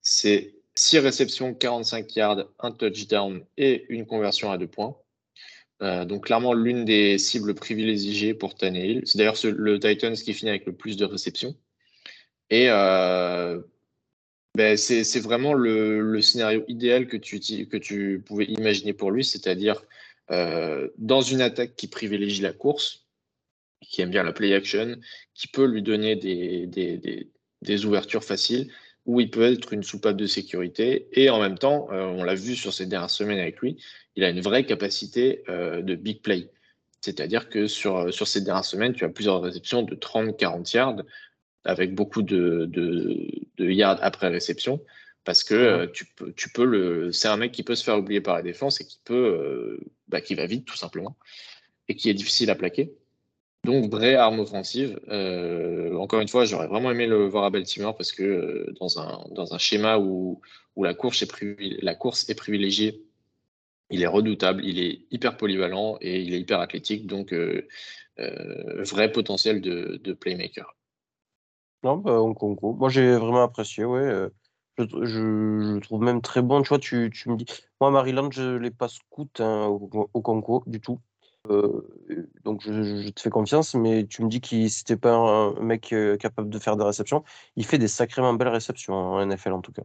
[0.00, 4.96] c'est 6 réceptions, 45 yards, un touchdown et une conversion à deux points.
[5.82, 9.02] Euh, donc clairement l'une des cibles privilégiées pour Tannehill.
[9.06, 11.54] C'est d'ailleurs le Titans qui finit avec le plus de réceptions.
[12.50, 13.60] Et euh,
[14.56, 19.24] ben c'est vraiment le, le, scénario idéal que tu, que tu pouvais imaginer pour lui,
[19.24, 19.82] c'est-à-dire
[20.98, 23.04] dans une attaque qui privilégie la course,
[23.80, 24.96] qui aime bien la play action,
[25.34, 27.30] qui peut lui donner des, des, des,
[27.62, 28.70] des ouvertures faciles,
[29.06, 31.08] où il peut être une soupape de sécurité.
[31.12, 33.82] Et en même temps, euh, on l'a vu sur ces dernières semaines avec lui,
[34.16, 36.50] il a une vraie capacité euh, de big play.
[37.00, 41.02] C'est-à-dire que sur, sur ces dernières semaines, tu as plusieurs réceptions de 30-40 yards
[41.64, 44.82] avec beaucoup de, de, yards après réception,
[45.24, 47.12] parce que tu peux, tu peux le.
[47.12, 49.78] C'est un mec qui peut se faire oublier par la défense et qui peut,
[50.08, 51.16] bah, qui va vite tout simplement
[51.88, 52.94] et qui est difficile à plaquer.
[53.64, 54.98] Donc, vraie arme offensive.
[55.08, 58.98] Euh, encore une fois, j'aurais vraiment aimé le voir à Baltimore parce que euh, dans,
[58.98, 60.40] un, dans un schéma où,
[60.76, 63.04] où la, course est la course est privilégiée,
[63.90, 67.06] il est redoutable, il est hyper polyvalent et il est hyper athlétique.
[67.06, 67.66] Donc, euh,
[68.18, 70.74] vrai potentiel de, playmaker.
[71.82, 74.28] Non, bah, on, Moi, j'ai vraiment apprécié, ouais.
[74.78, 76.62] Je, je, trouve même très bon.
[76.62, 77.44] Tu vois, tu, tu me dis.
[77.80, 80.98] Moi, Maryland, je ne l'ai pas scout hein, au, au Congo du tout.
[81.48, 81.88] Euh,
[82.44, 86.16] donc je, te fais confiance, mais tu me dis qu'il c'était pas un mec euh,
[86.16, 87.24] capable de faire des réceptions.
[87.56, 89.82] Il fait des sacrément belles réceptions en NFL en tout cas.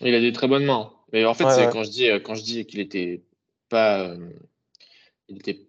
[0.00, 0.92] Il a des très bonnes mains.
[1.12, 3.22] Mais en fait, c'est quand je dis euh, quand je dis qu'il était
[3.68, 4.14] pas
[5.28, 5.66] il était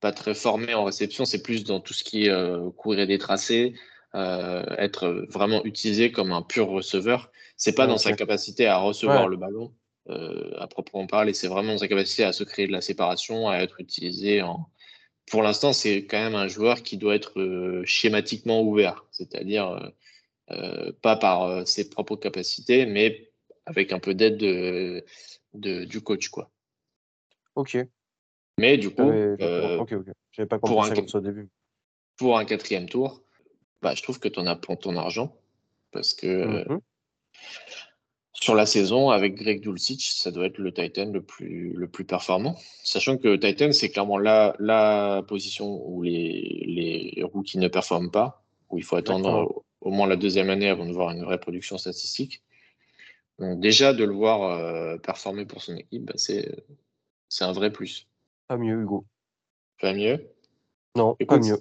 [0.00, 3.74] pas très formé en réception, c'est plus dans tout ce qui est courir des tracés,
[4.14, 7.30] être vraiment utilisé comme un pur receveur.
[7.56, 9.72] C'est pas dans sa capacité à recevoir le ballon.
[10.08, 11.34] Euh, à proprement parler.
[11.34, 14.68] C'est vraiment sa capacité à se créer de la séparation, à être utilisé en.
[15.28, 19.92] Pour l'instant, c'est quand même un joueur qui doit être euh, schématiquement ouvert, c'est-à-dire
[20.52, 23.32] euh, pas par ses propres capacités, mais
[23.64, 26.52] avec un peu d'aide de, du coach, quoi.
[27.56, 27.76] Ok.
[28.58, 29.10] Mais du coup,
[30.48, 31.48] pas pour un, au début.
[32.16, 33.24] Pour un quatrième tour,
[33.82, 35.36] bah, je trouve que tu en as pour ton argent
[35.90, 36.62] parce que.
[36.62, 36.80] Mm-hmm
[38.40, 42.04] sur la saison, avec Greg Dulcich, ça doit être le Titan le plus, le plus
[42.04, 42.56] performant.
[42.84, 48.44] Sachant que Titan, c'est clairement la, la position où les, les rookies ne performent pas,
[48.68, 51.78] où il faut attendre au, moins la deuxième année avant de voir une vraie production
[51.78, 52.42] statistique.
[53.38, 56.64] Donc déjà, de le voir euh, performer pour son équipe, bah, c'est,
[57.28, 58.06] c'est un vrai plus.
[58.48, 59.06] Pas mieux, Hugo.
[59.80, 60.30] Pas mieux?
[60.94, 61.58] Non, pas mieux.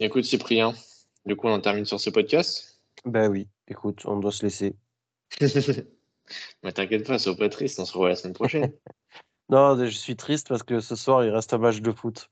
[0.00, 0.74] Écoute, Cyprien,
[1.24, 2.80] du coup, on termine sur ce podcast?
[3.04, 4.74] Ben oui, écoute, on doit se laisser.
[6.62, 8.72] Mais t'inquiète pas, sois pas triste, on se revoit la semaine prochaine.
[9.48, 12.30] non, je suis triste parce que ce soir, il reste un match de foot.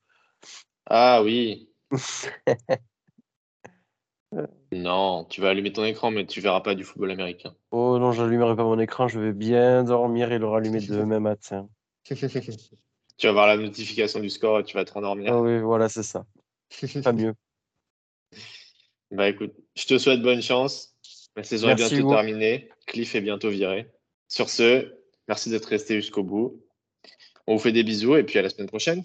[0.86, 1.70] Ah oui.
[4.72, 7.54] non, tu vas allumer ton écran, mais tu verras pas du football américain.
[7.70, 11.68] Oh non, j'allumerai pas mon écran, je vais bien dormir et le rallumer demain matin.
[12.04, 15.34] tu vas voir la notification du score et tu vas te rendormir.
[15.34, 16.26] Oh oui, voilà, c'est ça.
[17.02, 17.34] Pas mieux.
[19.12, 20.95] Bah écoute, je te souhaite bonne chance.
[21.36, 22.70] La saison est bientôt terminée.
[22.86, 23.86] Cliff est bientôt viré.
[24.28, 24.94] Sur ce,
[25.28, 26.62] merci d'être resté jusqu'au bout.
[27.46, 29.04] On vous fait des bisous et puis à la semaine prochaine.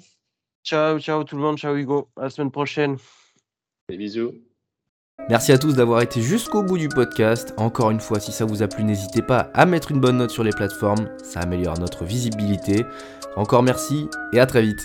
[0.64, 1.58] Ciao, ciao tout le monde.
[1.58, 2.10] Ciao Hugo.
[2.16, 2.98] À la semaine prochaine.
[3.90, 4.34] Des bisous.
[5.30, 7.54] Merci à tous d'avoir été jusqu'au bout du podcast.
[7.58, 10.32] Encore une fois, si ça vous a plu, n'hésitez pas à mettre une bonne note
[10.32, 11.10] sur les plateformes.
[11.24, 12.84] Ça améliore notre visibilité.
[13.36, 14.82] Encore merci et à très vite.